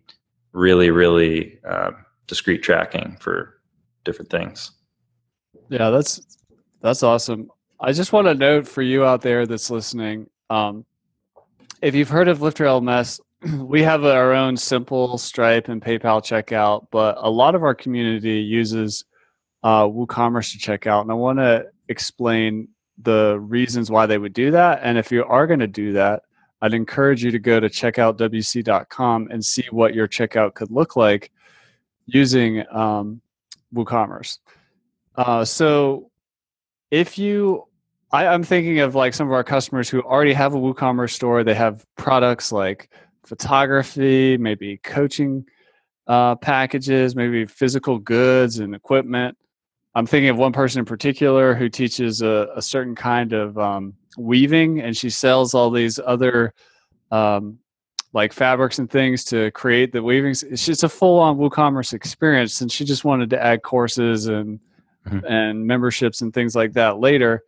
really, 0.51 0.91
really 0.91 1.63
um, 1.63 2.05
discrete 2.27 2.61
tracking 2.61 3.15
for 3.21 3.61
different 4.03 4.29
things. 4.29 4.71
Yeah, 5.69 5.89
that's 5.91 6.37
that's 6.81 7.03
awesome. 7.03 7.49
I 7.79 7.93
just 7.93 8.11
want 8.11 8.27
to 8.27 8.33
note 8.33 8.67
for 8.67 8.81
you 8.81 9.05
out 9.05 9.21
there 9.21 9.47
that's 9.47 9.69
listening, 9.69 10.29
um, 10.49 10.85
if 11.81 11.95
you've 11.95 12.09
heard 12.09 12.27
of 12.27 12.41
Lifter 12.41 12.65
LMS, 12.65 13.21
we 13.57 13.81
have 13.81 14.03
our 14.03 14.33
own 14.33 14.57
simple 14.57 15.17
Stripe 15.17 15.69
and 15.69 15.81
PayPal 15.81 16.21
checkout, 16.21 16.87
but 16.91 17.15
a 17.17 17.29
lot 17.29 17.55
of 17.55 17.63
our 17.63 17.73
community 17.73 18.39
uses 18.41 19.05
uh, 19.63 19.85
WooCommerce 19.85 20.51
to 20.51 20.57
check 20.59 20.85
out, 20.85 21.01
and 21.01 21.11
I 21.11 21.15
want 21.15 21.39
to 21.39 21.67
explain 21.87 22.67
the 22.97 23.39
reasons 23.39 23.91
why 23.91 24.05
they 24.05 24.17
would 24.17 24.33
do 24.33 24.51
that. 24.51 24.79
And 24.83 24.97
if 24.97 25.11
you 25.11 25.23
are 25.25 25.47
going 25.47 25.59
to 25.59 25.67
do 25.67 25.93
that, 25.93 26.23
I'd 26.61 26.73
encourage 26.73 27.23
you 27.23 27.31
to 27.31 27.39
go 27.39 27.59
to 27.59 27.67
checkoutwc.com 27.67 29.27
and 29.29 29.45
see 29.45 29.65
what 29.71 29.93
your 29.93 30.07
checkout 30.07 30.53
could 30.53 30.71
look 30.71 30.95
like 30.95 31.31
using 32.05 32.63
um, 32.71 33.21
WooCommerce. 33.73 34.39
Uh, 35.15 35.45
so 35.45 36.09
if 36.91 37.17
you 37.17 37.65
I, 38.11 38.27
I'm 38.27 38.43
thinking 38.43 38.79
of 38.79 38.95
like 38.95 39.13
some 39.13 39.27
of 39.27 39.33
our 39.33 39.43
customers 39.43 39.89
who 39.89 40.01
already 40.01 40.31
have 40.31 40.53
a 40.53 40.57
WooCommerce 40.57 41.11
store. 41.11 41.43
They 41.43 41.53
have 41.53 41.85
products 41.97 42.51
like 42.51 42.89
photography, 43.25 44.37
maybe 44.37 44.77
coaching 44.77 45.45
uh, 46.07 46.35
packages, 46.35 47.15
maybe 47.15 47.45
physical 47.45 47.99
goods 47.99 48.59
and 48.59 48.73
equipment. 48.73 49.37
I'm 49.95 50.05
thinking 50.05 50.29
of 50.29 50.37
one 50.37 50.51
person 50.51 50.79
in 50.79 50.85
particular 50.85 51.55
who 51.55 51.69
teaches 51.69 52.21
a, 52.21 52.49
a 52.55 52.61
certain 52.61 52.95
kind 52.95 53.31
of 53.33 53.57
um, 53.57 53.93
weaving, 54.17 54.81
and 54.81 54.95
she 54.95 55.09
sells 55.09 55.53
all 55.53 55.71
these 55.71 55.99
other 56.05 56.53
um, 57.11 57.57
like 58.11 58.33
fabrics 58.33 58.77
and 58.79 58.89
things 58.89 59.23
to 59.25 59.51
create 59.51 59.91
the 59.93 60.03
weavings. 60.03 60.43
It's 60.43 60.65
just 60.65 60.83
a 60.83 60.89
full-on 60.89 61.37
WooCommerce 61.37 61.93
experience, 61.93 62.61
and 62.61 62.71
she 62.71 62.83
just 62.85 63.05
wanted 63.05 63.29
to 63.31 63.43
add 63.43 63.63
courses 63.63 64.27
and 64.27 64.59
Mhm. 65.07 65.23
and 65.29 65.67
memberships 65.67 66.21
and 66.21 66.33
things 66.33 66.55
like 66.55 66.73
that 66.73 66.97
later. 66.97 67.43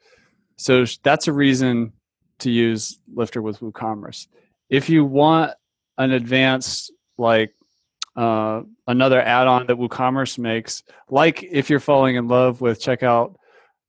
So 0.58 0.86
that's 1.02 1.28
a 1.28 1.34
reason 1.34 1.92
to 2.40 2.52
use 2.52 3.00
Lifter 3.12 3.42
with 3.42 3.62
WooCommerce. 3.62 4.28
If 4.70 4.90
you 4.90 5.04
want 5.04 5.54
an 5.98 6.12
advanced 6.12 6.92
like 7.18 7.56
uh, 8.18 8.64
another 8.88 9.22
add-on 9.22 9.68
that 9.68 9.78
WooCommerce 9.78 10.40
makes, 10.40 10.84
like 11.10 11.44
if 11.44 11.70
you're 11.70 11.80
falling 11.80 12.16
in 12.16 12.28
love 12.28 12.62
with 12.62 12.82
checkout 12.82 13.36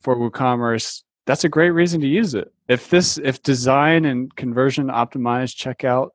for 0.03 0.17
WooCommerce, 0.17 1.03
that's 1.25 1.45
a 1.45 1.49
great 1.49 1.71
reason 1.71 2.01
to 2.03 2.07
use 2.07 2.35
it. 2.35 2.53
If 2.69 2.91
this 2.91 3.19
if 3.19 3.43
design 3.43 4.05
and 4.05 4.35
conversion 4.37 4.89
optimized 4.89 5.57
checkout 5.57 6.11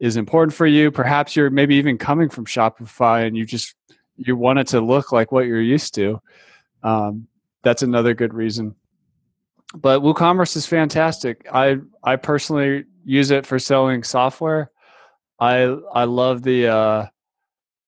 is 0.00 0.16
important 0.16 0.54
for 0.54 0.66
you, 0.66 0.90
perhaps 0.90 1.36
you're 1.36 1.50
maybe 1.50 1.76
even 1.76 1.98
coming 1.98 2.30
from 2.30 2.46
Shopify 2.46 3.26
and 3.26 3.36
you 3.36 3.44
just 3.44 3.74
you 4.16 4.36
want 4.36 4.58
it 4.58 4.66
to 4.68 4.80
look 4.80 5.12
like 5.12 5.30
what 5.30 5.46
you're 5.46 5.60
used 5.60 5.94
to. 5.96 6.20
Um, 6.82 7.26
that's 7.62 7.82
another 7.82 8.14
good 8.14 8.32
reason. 8.32 8.74
But 9.74 10.00
WooCommerce 10.00 10.56
is 10.56 10.66
fantastic. 10.66 11.46
I 11.52 11.78
I 12.02 12.16
personally 12.16 12.84
use 13.04 13.30
it 13.30 13.44
for 13.44 13.58
selling 13.58 14.02
software. 14.02 14.70
I 15.38 15.76
I 15.92 16.04
love 16.04 16.42
the 16.42 16.68
uh, 16.68 17.06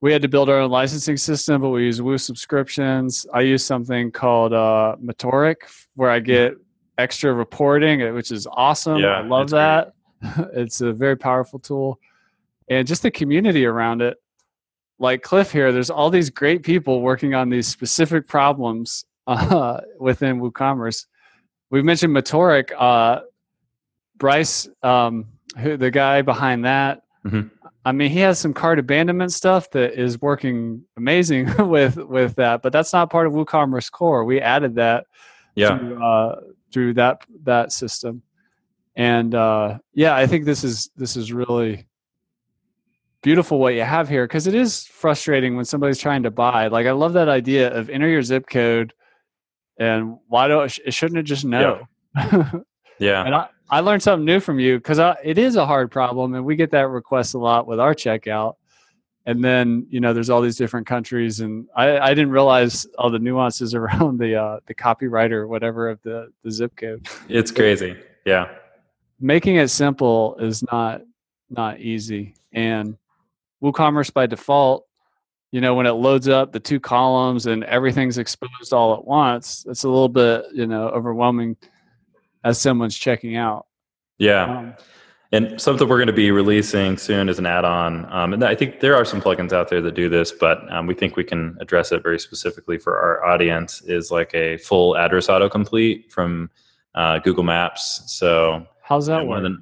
we 0.00 0.12
had 0.12 0.22
to 0.22 0.28
build 0.28 0.48
our 0.48 0.60
own 0.60 0.70
licensing 0.70 1.16
system, 1.16 1.62
but 1.62 1.70
we 1.70 1.84
use 1.84 2.02
Woo 2.02 2.18
subscriptions. 2.18 3.26
I 3.32 3.40
use 3.40 3.64
something 3.64 4.10
called 4.10 4.52
uh, 4.52 4.96
Metorik 5.02 5.56
where 5.94 6.10
I 6.10 6.20
get 6.20 6.54
extra 6.98 7.32
reporting, 7.32 8.02
uh, 8.02 8.12
which 8.12 8.30
is 8.30 8.46
awesome. 8.50 8.98
Yeah, 8.98 9.18
I 9.18 9.22
love 9.22 9.50
that. 9.50 9.94
it's 10.54 10.80
a 10.80 10.92
very 10.92 11.16
powerful 11.16 11.58
tool. 11.58 11.98
And 12.68 12.86
just 12.86 13.02
the 13.02 13.10
community 13.10 13.64
around 13.64 14.02
it. 14.02 14.18
Like 14.98 15.22
Clif 15.22 15.52
here, 15.52 15.72
there's 15.72 15.90
all 15.90 16.08
these 16.08 16.30
great 16.30 16.62
people 16.62 17.02
working 17.02 17.34
on 17.34 17.50
these 17.50 17.66
specific 17.66 18.26
problems 18.26 19.04
uh, 19.26 19.80
within 19.98 20.40
WooCommerce. 20.40 21.06
We've 21.70 21.84
mentioned 21.84 22.14
Metorik. 22.14 22.72
Uh, 22.76 23.20
Bryce, 24.18 24.68
um, 24.82 25.26
who, 25.58 25.76
the 25.76 25.90
guy 25.90 26.22
behind 26.22 26.64
that, 26.64 27.02
mm-hmm. 27.24 27.48
I 27.86 27.92
mean, 27.92 28.10
he 28.10 28.18
has 28.18 28.40
some 28.40 28.52
cart 28.52 28.80
abandonment 28.80 29.32
stuff 29.32 29.70
that 29.70 29.92
is 29.94 30.20
working 30.20 30.82
amazing 30.96 31.54
with 31.68 31.96
with 31.96 32.34
that, 32.34 32.60
but 32.60 32.72
that's 32.72 32.92
not 32.92 33.10
part 33.10 33.28
of 33.28 33.32
WooCommerce 33.32 33.92
Core. 33.92 34.24
We 34.24 34.40
added 34.40 34.74
that 34.74 35.06
yeah. 35.54 35.78
To, 35.78 35.96
uh, 35.96 36.40
through 36.72 36.94
that 36.94 37.24
that 37.44 37.70
system, 37.70 38.22
and 38.96 39.36
uh, 39.36 39.78
yeah, 39.94 40.16
I 40.16 40.26
think 40.26 40.46
this 40.46 40.64
is 40.64 40.90
this 40.96 41.16
is 41.16 41.32
really 41.32 41.86
beautiful 43.22 43.60
what 43.60 43.74
you 43.74 43.82
have 43.82 44.08
here 44.08 44.24
because 44.24 44.48
it 44.48 44.54
is 44.54 44.84
frustrating 44.88 45.54
when 45.54 45.64
somebody's 45.64 45.98
trying 45.98 46.24
to 46.24 46.30
buy. 46.30 46.66
Like, 46.66 46.88
I 46.88 46.92
love 46.92 47.12
that 47.12 47.28
idea 47.28 47.72
of 47.72 47.88
enter 47.88 48.08
your 48.08 48.22
zip 48.22 48.48
code, 48.50 48.94
and 49.78 50.18
why 50.26 50.48
don't 50.48 50.76
it 50.84 50.92
shouldn't 50.92 51.20
it 51.20 51.22
just 51.22 51.44
know? 51.44 51.86
Yeah. 52.16 52.50
yeah. 52.98 53.24
and 53.24 53.34
I, 53.34 53.48
I 53.68 53.80
learned 53.80 54.02
something 54.02 54.24
new 54.24 54.40
from 54.40 54.60
you 54.60 54.78
because 54.78 54.98
it 55.24 55.38
is 55.38 55.56
a 55.56 55.66
hard 55.66 55.90
problem, 55.90 56.34
and 56.34 56.44
we 56.44 56.56
get 56.56 56.70
that 56.70 56.88
request 56.88 57.34
a 57.34 57.38
lot 57.38 57.66
with 57.66 57.80
our 57.80 57.94
checkout. 57.94 58.54
And 59.26 59.42
then 59.42 59.86
you 59.90 59.98
know, 59.98 60.12
there's 60.12 60.30
all 60.30 60.40
these 60.40 60.56
different 60.56 60.86
countries, 60.86 61.40
and 61.40 61.66
I, 61.74 61.98
I 61.98 62.08
didn't 62.10 62.30
realize 62.30 62.86
all 62.96 63.10
the 63.10 63.18
nuances 63.18 63.74
around 63.74 64.18
the 64.18 64.36
uh, 64.36 64.60
the 64.66 64.74
copyright 64.74 65.32
or 65.32 65.48
whatever 65.48 65.88
of 65.88 66.00
the 66.02 66.32
the 66.42 66.50
zip 66.50 66.76
code. 66.76 67.08
It's 67.28 67.50
crazy, 67.50 67.96
yeah. 68.24 68.48
Making 69.18 69.56
it 69.56 69.68
simple 69.68 70.36
is 70.36 70.62
not 70.70 71.02
not 71.50 71.80
easy, 71.80 72.34
and 72.52 72.96
WooCommerce 73.62 74.12
by 74.12 74.26
default, 74.26 74.86
you 75.50 75.60
know, 75.60 75.74
when 75.74 75.86
it 75.86 75.92
loads 75.92 76.28
up 76.28 76.52
the 76.52 76.60
two 76.60 76.78
columns 76.78 77.46
and 77.46 77.64
everything's 77.64 78.18
exposed 78.18 78.72
all 78.72 78.94
at 78.94 79.04
once, 79.04 79.64
it's 79.68 79.82
a 79.82 79.88
little 79.88 80.08
bit 80.08 80.44
you 80.52 80.68
know 80.68 80.88
overwhelming 80.90 81.56
as 82.46 82.60
someone's 82.60 82.96
checking 82.96 83.36
out. 83.36 83.66
Yeah. 84.18 84.44
Um, 84.44 84.74
and 85.32 85.60
something 85.60 85.88
we're 85.88 85.96
going 85.96 86.06
to 86.06 86.12
be 86.12 86.30
releasing 86.30 86.96
soon 86.96 87.28
is 87.28 87.40
an 87.40 87.46
add-on. 87.46 88.10
Um, 88.12 88.32
and 88.32 88.44
I 88.44 88.54
think 88.54 88.78
there 88.78 88.94
are 88.94 89.04
some 89.04 89.20
plugins 89.20 89.52
out 89.52 89.68
there 89.68 89.82
that 89.82 89.94
do 89.94 90.08
this, 90.08 90.30
but 90.30 90.60
um, 90.72 90.86
we 90.86 90.94
think 90.94 91.16
we 91.16 91.24
can 91.24 91.58
address 91.60 91.90
it 91.90 92.04
very 92.04 92.20
specifically 92.20 92.78
for 92.78 92.96
our 92.96 93.24
audience. 93.24 93.82
Is 93.82 94.12
like 94.12 94.32
a 94.32 94.58
full 94.58 94.96
address 94.96 95.26
autocomplete 95.26 96.12
from 96.12 96.48
uh, 96.94 97.18
Google 97.18 97.42
Maps. 97.42 98.02
So 98.06 98.64
how's 98.80 99.06
that 99.06 99.26
work? 99.26 99.42
The, 99.42 99.58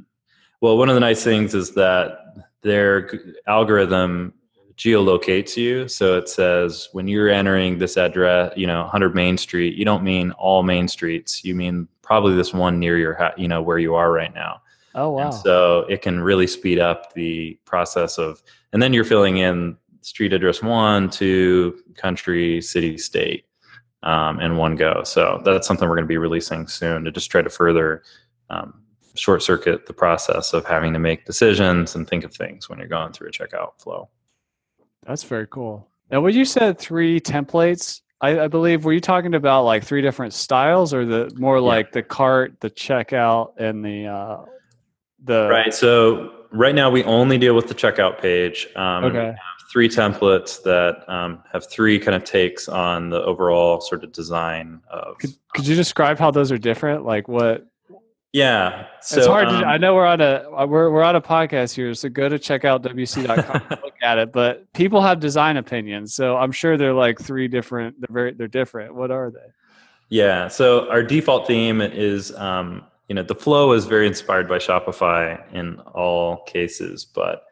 well, 0.61 0.77
one 0.77 0.90
of 0.90 0.94
the 0.94 1.01
nice 1.01 1.25
things 1.25 1.55
is 1.55 1.73
that 1.75 2.18
their 2.61 3.11
algorithm 3.47 4.35
geolocates 4.77 5.57
you. 5.57 5.88
So 5.88 6.18
it 6.18 6.29
says 6.29 6.90
when 6.92 7.09
you're 7.09 7.31
entering 7.31 7.79
this 7.79 7.97
address, 7.97 8.53
you 8.57 8.66
know, 8.66 8.83
100 8.83 9.14
Main 9.14 9.38
Street, 9.38 9.75
you 9.77 9.87
don't 9.87 10.03
mean 10.03 10.33
all 10.33 10.62
main 10.62 10.88
streets. 10.88 11.44
You 11.44 11.55
mean 11.55 11.88
probably 12.05 12.35
this 12.35 12.53
one 12.53 12.79
near 12.79 12.99
your, 12.99 13.14
ha- 13.14 13.35
you 13.37 13.49
know, 13.49 13.62
where 13.62 13.79
you 13.79 13.95
are 13.95 14.12
right 14.12 14.35
now. 14.35 14.61
Oh 14.95 15.11
wow! 15.11 15.25
And 15.25 15.35
so 15.35 15.81
it 15.88 16.03
can 16.03 16.21
really 16.21 16.47
speed 16.47 16.79
up 16.79 17.14
the 17.14 17.59
process 17.64 18.17
of, 18.19 18.43
and 18.73 18.81
then 18.81 18.93
you're 18.93 19.05
filling 19.05 19.38
in 19.38 19.77
street 20.03 20.33
address 20.33 20.62
one, 20.62 21.11
two, 21.11 21.83
country, 21.97 22.61
city, 22.61 22.97
state, 22.99 23.47
um, 24.05 24.38
in 24.40 24.57
one 24.57 24.77
go. 24.77 25.03
So 25.03 25.43
that's 25.45 25.67
something 25.67 25.88
we're 25.88 25.97
going 25.97 26.05
to 26.05 26.09
be 26.09 26.19
releasing 26.19 26.69
soon 26.69 27.05
to 27.05 27.11
just 27.11 27.31
try 27.31 27.43
to 27.43 27.51
further 27.51 28.03
um, 28.51 28.83
short 29.17 29.43
circuit 29.43 29.87
the 29.87 29.93
process 29.93 30.53
of 30.53 30.64
having 30.64 30.93
to 30.93 30.99
make 30.99 31.25
decisions 31.25 31.95
and 31.95 32.09
think 32.09 32.25
of 32.25 32.35
things 32.35 32.69
when 32.69 32.79
you're 32.79 32.88
going 32.88 33.12
through 33.12 33.29
a 33.29 33.33
checkout 33.33 33.81
flow. 33.81 34.09
That's 35.07 35.25
very 35.25 35.47
cool. 35.47 35.88
Now, 36.11 36.21
when 36.21 36.35
you 36.35 36.45
said 36.45 36.79
three 36.79 37.21
templates, 37.21 38.03
I, 38.25 38.45
I, 38.45 38.49
believe 38.49 38.85
were 38.85 38.93
you 38.93 39.01
talking 39.01 39.35
about 39.35 39.65
like 39.65 39.85
three 39.85 40.01
different 40.01 40.33
styles, 40.33 40.95
or 40.95 41.05
the 41.05 41.31
more 41.37 41.61
like 41.61 41.87
yeah. 41.87 41.93
the 41.93 42.03
cart, 42.03 42.61
the 42.61 42.71
checkout, 42.71 43.53
and 43.59 43.85
the 43.85 44.07
uh, 44.07 44.45
the 45.23 45.49
right. 45.49 45.75
So 45.75 46.33
right 46.51 46.75
now 46.75 46.91
we 46.91 47.05
only 47.05 47.37
deal 47.37 47.55
with 47.55 47.69
the 47.69 47.75
checkout 47.75 48.21
page. 48.21 48.67
Um, 48.77 49.05
okay. 49.05 49.35
Three 49.71 49.89
templates 49.89 50.63
that 50.63 51.05
um, 51.13 51.43
have 51.53 51.69
three 51.69 51.99
kind 51.99 52.15
of 52.15 52.23
takes 52.25 52.69
on 52.69 53.11
the 53.11 53.21
overall 53.23 53.81
sort 53.81 54.05
of 54.05 54.13
design 54.13 54.81
of. 54.89 55.19
Could, 55.19 55.31
could 55.53 55.67
you 55.67 55.75
describe 55.75 56.19
how 56.19 56.31
those 56.31 56.53
are 56.53 56.59
different? 56.59 57.05
Like 57.05 57.27
what 57.27 57.67
yeah, 58.35 58.87
so, 59.01 59.18
it's 59.18 59.27
hard. 59.29 59.47
Um, 59.47 59.61
to, 59.61 59.66
I 59.68 59.79
know 59.79 59.94
we're 59.94 60.07
on 60.07 60.20
a 60.20 60.66
we're 60.66 60.90
we're 60.90 61.05
on 61.05 61.14
a 61.14 61.20
podcast 61.20 61.73
here, 61.73 61.94
so 61.94 62.09
go 62.09 62.29
to 62.29 62.37
check 62.37 62.64
out 62.64 62.83
wc.com 62.83 63.62
look 63.70 63.94
at 64.03 64.18
it. 64.18 64.33
But 64.33 64.73
people 64.73 65.01
have 65.01 65.20
design 65.20 65.57
opinions, 65.57 66.16
so 66.16 66.37
I'm 66.37 66.51
sure 66.51 66.77
they're 66.77 66.92
like 66.92 67.20
three 67.20 67.47
different. 67.47 67.94
They're 68.01 68.12
very 68.12 68.33
they're 68.33 68.49
different. 68.49 68.92
What 68.97 69.12
are 69.12 69.31
they? 69.31 69.53
Yeah, 70.09 70.49
so 70.49 70.90
our 70.90 71.05
default 71.05 71.47
theme 71.47 71.81
is 71.81 72.35
um, 72.35 72.83
you 73.07 73.14
know 73.14 73.23
the 73.23 73.37
flow 73.37 73.73
is 73.73 73.85
very 73.85 74.09
inspired 74.09 74.49
by 74.49 74.59
Shopify 74.59 75.40
in 75.53 75.79
all 75.94 76.38
cases, 76.38 77.05
but 77.05 77.44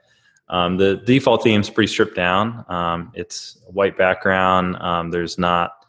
um, 0.49 0.79
the 0.79 0.97
default 0.97 1.45
theme 1.45 1.61
is 1.61 1.71
pretty 1.71 1.93
stripped 1.93 2.17
down. 2.17 2.65
Um, 2.69 3.13
it's 3.15 3.59
white 3.69 3.97
background. 3.97 4.75
Um, 4.79 5.13
there's 5.13 5.39
not 5.39 5.82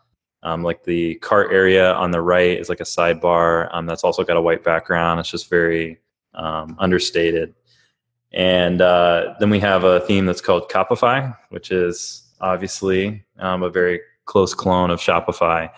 um, 0.44 0.62
like 0.62 0.84
the 0.84 1.16
cart 1.16 1.52
area 1.52 1.94
on 1.94 2.12
the 2.12 2.22
right 2.22 2.60
is 2.60 2.70
like 2.70 2.82
a 2.82 2.86
sidebar 2.86 3.70
um, 3.72 3.86
that's 3.86 4.04
also 4.04 4.24
got 4.24 4.38
a 4.38 4.42
white 4.42 4.64
background. 4.64 5.20
It's 5.20 5.30
just 5.30 5.50
very 5.50 6.00
um, 6.36 6.76
understated. 6.80 7.54
And 8.34 8.82
uh, 8.82 9.36
then 9.40 9.50
we 9.50 9.60
have 9.60 9.84
a 9.84 10.02
theme 10.02 10.26
that's 10.26 10.42
called 10.42 10.70
Copify, 10.70 11.36
which 11.50 11.72
is 11.72 12.24
obviously 12.42 13.24
um, 13.40 13.64
a 13.64 13.70
very 13.70 14.02
close 14.26 14.54
clone 14.54 14.90
of 14.92 15.00
Shopify. 15.00 15.70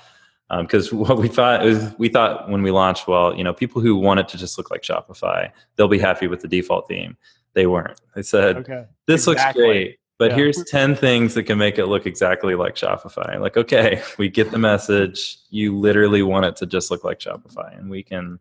Because 0.60 0.92
um, 0.92 1.00
what 1.00 1.18
we 1.18 1.28
thought 1.28 1.66
is, 1.66 1.94
we 1.98 2.10
thought 2.10 2.50
when 2.50 2.64
we 2.64 2.72
launched, 2.72 3.08
well, 3.08 3.36
you 3.36 3.44
know, 3.44 3.54
people 3.54 3.82
who 3.82 3.96
want 3.96 4.20
it 4.20 4.28
to 4.30 4.38
just 4.38 4.58
look 4.58 4.72
like 4.72 4.82
Shopify, 4.82 5.52
they'll 5.76 5.88
be 5.88 6.00
happy 6.00 6.28
with 6.28 6.42
the 6.42 6.48
default 6.48 6.88
theme. 6.88 7.18
They 7.54 7.68
weren't. 7.68 8.00
They 8.16 8.22
said, 8.22 8.58
okay. 8.58 8.86
"This 9.06 9.28
exactly. 9.28 9.64
looks 9.64 9.74
great." 9.74 10.00
But 10.18 10.32
yeah. 10.32 10.38
here's 10.38 10.64
10 10.64 10.96
things 10.96 11.34
that 11.34 11.44
can 11.44 11.58
make 11.58 11.78
it 11.78 11.88
look 11.88 12.06
exactly 12.06 12.56
like 12.56 12.76
Shopify. 12.76 13.40
Like, 13.40 13.58
okay, 13.58 14.02
we 14.18 14.30
get 14.30 14.52
the 14.52 14.58
message. 14.58 15.38
You 15.50 15.78
literally 15.78 16.22
want 16.22 16.46
it 16.46 16.56
to 16.58 16.66
just 16.66 16.90
look 16.90 17.04
like 17.04 17.20
Shopify, 17.20 17.78
and 17.78 17.90
we 17.90 18.02
can 18.04 18.40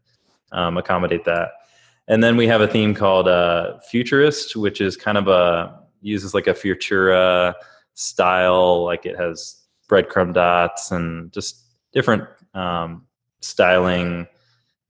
um, 0.53 0.77
accommodate 0.77 1.25
that. 1.25 1.53
And 2.07 2.23
then 2.23 2.37
we 2.37 2.47
have 2.47 2.61
a 2.61 2.69
theme 2.69 2.95
called 2.95 3.29
uh, 3.29 3.79
Futurist, 3.91 4.57
which 4.57 4.81
is 4.81 4.97
kind 4.97 5.19
of 5.19 5.29
a 5.29 5.81
uses 6.01 6.35
like 6.35 6.47
a 6.47 6.55
Futura 6.55 7.55
style, 7.95 8.85
like 8.85 9.07
it 9.07 9.17
has 9.17 9.63
breadcrumb 9.89 10.35
dots 10.35 10.91
and 10.91 11.33
just 11.33 11.65
different 11.93 12.25
um, 12.55 13.07
styling 13.41 14.27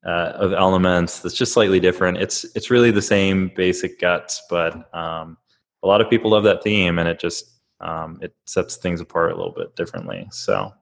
uh, 0.04 0.32
of 0.34 0.52
elements 0.52 1.20
that's 1.20 1.34
just 1.34 1.52
slightly 1.52 1.80
different. 1.80 2.18
It's 2.18 2.44
it's 2.56 2.70
really 2.70 2.90
the 2.90 3.02
same 3.02 3.50
basic 3.54 4.00
guts, 4.00 4.42
but 4.50 4.94
um, 4.94 5.38
a 5.84 5.86
lot 5.86 6.00
of 6.00 6.08
people 6.10 6.30
love 6.30 6.44
that 6.44 6.64
theme 6.64 6.98
and 6.98 7.08
it 7.08 7.20
just 7.20 7.60
um, 7.80 8.18
it 8.22 8.34
sets 8.46 8.76
things 8.76 9.00
apart 9.00 9.30
a 9.32 9.36
little 9.36 9.52
bit 9.52 9.76
differently. 9.76 10.26
So 10.32 10.72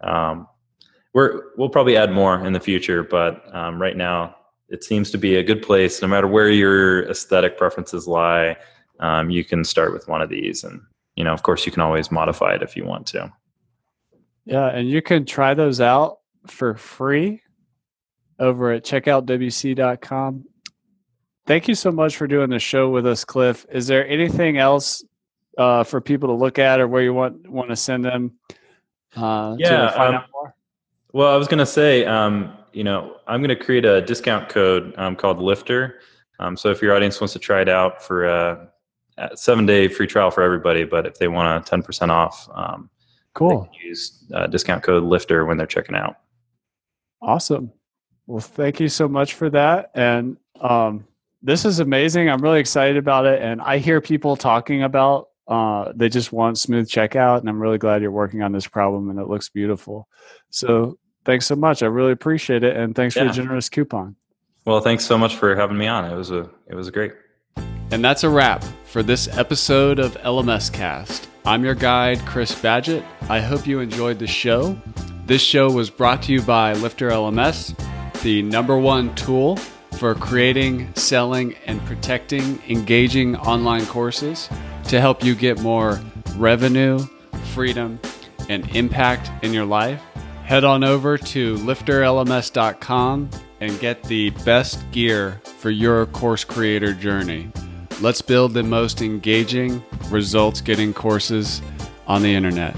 um, 0.00 0.48
we're 1.12 1.50
we'll 1.56 1.68
probably 1.68 1.96
add 1.96 2.10
more 2.10 2.44
in 2.44 2.52
the 2.52 2.60
future 2.60 3.04
but 3.04 3.54
um, 3.54 3.80
right 3.80 3.96
now 3.96 4.34
it 4.68 4.82
seems 4.82 5.10
to 5.10 5.18
be 5.18 5.36
a 5.36 5.42
good 5.42 5.62
place. 5.62 6.00
No 6.00 6.08
matter 6.08 6.26
where 6.26 6.48
your 6.48 7.08
aesthetic 7.10 7.58
preferences 7.58 8.08
lie 8.08 8.56
um, 9.00 9.30
you 9.30 9.44
can 9.44 9.64
start 9.64 9.92
with 9.92 10.08
one 10.08 10.22
of 10.22 10.30
these 10.30 10.64
and 10.64 10.80
you 11.14 11.24
know 11.24 11.32
of 11.32 11.42
course 11.42 11.66
you 11.66 11.72
can 11.72 11.82
always 11.82 12.10
modify 12.10 12.54
it 12.54 12.62
if 12.62 12.74
you 12.74 12.84
want 12.86 13.06
to. 13.08 13.30
Yeah 14.46 14.68
and 14.68 14.88
you 14.88 15.02
can 15.02 15.26
try 15.26 15.52
those 15.52 15.80
out 15.80 16.18
for 16.46 16.74
free 16.74 17.42
over 18.38 18.72
at 18.72 18.84
checkoutwc.com. 18.84 20.44
Thank 21.46 21.66
you 21.68 21.74
so 21.74 21.90
much 21.90 22.16
for 22.16 22.26
doing 22.26 22.50
the 22.50 22.58
show 22.58 22.88
with 22.90 23.06
us, 23.06 23.24
Clif. 23.24 23.66
Is 23.70 23.86
there 23.86 24.06
anything 24.06 24.58
else 24.58 25.04
uh, 25.58 25.82
for 25.82 26.00
people 26.00 26.28
to 26.28 26.34
look 26.34 26.58
at 26.58 26.80
or 26.80 26.86
where 26.86 27.02
you 27.02 27.12
want 27.12 27.48
want 27.48 27.68
to 27.70 27.76
send 27.76 28.04
them 28.04 28.32
uh, 29.16 29.56
Yeah, 29.58 29.86
to 29.86 29.92
find 29.92 30.14
um, 30.14 30.22
out 30.22 30.28
more? 30.32 30.54
Well, 31.12 31.32
I 31.32 31.36
was 31.36 31.48
going 31.48 31.58
to 31.58 31.66
say, 31.66 32.04
um, 32.06 32.56
you 32.72 32.84
know, 32.84 33.16
I'm 33.26 33.40
going 33.40 33.56
to 33.56 33.64
create 33.64 33.84
a 33.84 34.00
discount 34.00 34.48
code 34.48 34.94
um, 34.96 35.16
called 35.16 35.38
Lifter. 35.38 36.00
Um, 36.38 36.56
so 36.56 36.70
if 36.70 36.80
your 36.80 36.94
audience 36.94 37.20
wants 37.20 37.32
to 37.34 37.38
try 37.38 37.60
it 37.60 37.68
out 37.68 38.02
for 38.02 38.24
a, 38.24 38.68
a 39.18 39.36
seven 39.36 39.66
day 39.66 39.88
free 39.88 40.06
trial 40.06 40.30
for 40.30 40.42
everybody, 40.42 40.84
but 40.84 41.06
if 41.06 41.18
they 41.18 41.28
want 41.28 41.68
a 41.68 41.76
10% 41.76 42.08
off, 42.08 42.48
um, 42.54 42.88
they 42.94 43.30
Cool. 43.34 43.64
can 43.64 43.74
use 43.86 44.24
uh, 44.32 44.46
discount 44.46 44.82
code 44.82 45.04
Lifter 45.04 45.44
when 45.44 45.56
they're 45.56 45.66
checking 45.66 45.96
out. 45.96 46.16
Awesome. 47.20 47.72
Well, 48.26 48.40
thank 48.40 48.80
you 48.80 48.88
so 48.88 49.08
much 49.08 49.34
for 49.34 49.50
that. 49.50 49.90
And 49.94 50.36
um, 50.60 51.06
this 51.42 51.64
is 51.64 51.80
amazing. 51.80 52.30
I'm 52.30 52.40
really 52.40 52.60
excited 52.60 52.96
about 52.96 53.26
it. 53.26 53.42
And 53.42 53.60
I 53.60 53.78
hear 53.78 54.00
people 54.00 54.36
talking 54.36 54.82
about 54.82 55.28
uh, 55.48 55.92
they 55.94 56.08
just 56.08 56.32
want 56.32 56.58
smooth 56.58 56.88
checkout. 56.88 57.40
And 57.40 57.48
I'm 57.48 57.60
really 57.60 57.78
glad 57.78 58.00
you're 58.00 58.10
working 58.10 58.42
on 58.42 58.52
this 58.52 58.66
problem 58.66 59.10
and 59.10 59.18
it 59.18 59.28
looks 59.28 59.48
beautiful. 59.48 60.08
So 60.50 60.98
thanks 61.24 61.46
so 61.46 61.56
much. 61.56 61.82
I 61.82 61.86
really 61.86 62.12
appreciate 62.12 62.62
it. 62.62 62.76
And 62.76 62.94
thanks 62.94 63.14
for 63.14 63.24
the 63.24 63.32
generous 63.32 63.68
coupon. 63.68 64.16
Well, 64.64 64.80
thanks 64.80 65.04
so 65.04 65.18
much 65.18 65.36
for 65.36 65.56
having 65.56 65.76
me 65.76 65.88
on. 65.88 66.10
It 66.10 66.14
was 66.14 66.30
a 66.30 66.48
it 66.68 66.74
was 66.74 66.88
great. 66.90 67.12
And 67.90 68.02
that's 68.02 68.22
a 68.22 68.30
wrap 68.30 68.64
for 68.84 69.02
this 69.02 69.28
episode 69.36 69.98
of 69.98 70.16
LMScast. 70.22 71.26
I'm 71.44 71.64
your 71.64 71.74
guide, 71.74 72.20
Chris 72.20 72.54
Badgett. 72.54 73.04
I 73.28 73.40
hope 73.40 73.66
you 73.66 73.80
enjoyed 73.80 74.20
the 74.20 74.26
show. 74.26 74.78
This 75.26 75.42
show 75.42 75.70
was 75.70 75.90
brought 75.90 76.22
to 76.22 76.32
you 76.32 76.40
by 76.42 76.74
LifterLMS, 76.74 78.22
the 78.22 78.42
number 78.42 78.78
one 78.78 79.14
tool 79.16 79.58
for 80.02 80.16
creating, 80.16 80.92
selling, 80.96 81.54
and 81.66 81.80
protecting 81.86 82.60
engaging 82.68 83.36
online 83.36 83.86
courses 83.86 84.48
to 84.88 85.00
help 85.00 85.22
you 85.22 85.32
get 85.32 85.60
more 85.60 86.00
revenue, 86.34 86.98
freedom, 87.54 88.00
and 88.48 88.68
impact 88.74 89.30
in 89.44 89.52
your 89.52 89.64
life. 89.64 90.02
Head 90.42 90.64
on 90.64 90.82
over 90.82 91.16
to 91.16 91.54
lifterlms.com 91.58 93.30
and 93.60 93.78
get 93.78 94.02
the 94.02 94.30
best 94.44 94.80
gear 94.90 95.40
for 95.58 95.70
your 95.70 96.06
course 96.06 96.42
creator 96.42 96.92
journey. 96.94 97.52
Let's 98.00 98.22
build 98.22 98.54
the 98.54 98.64
most 98.64 99.02
engaging, 99.02 99.84
results 100.08 100.60
getting 100.60 100.92
courses 100.92 101.62
on 102.08 102.22
the 102.22 102.34
internet. 102.34 102.74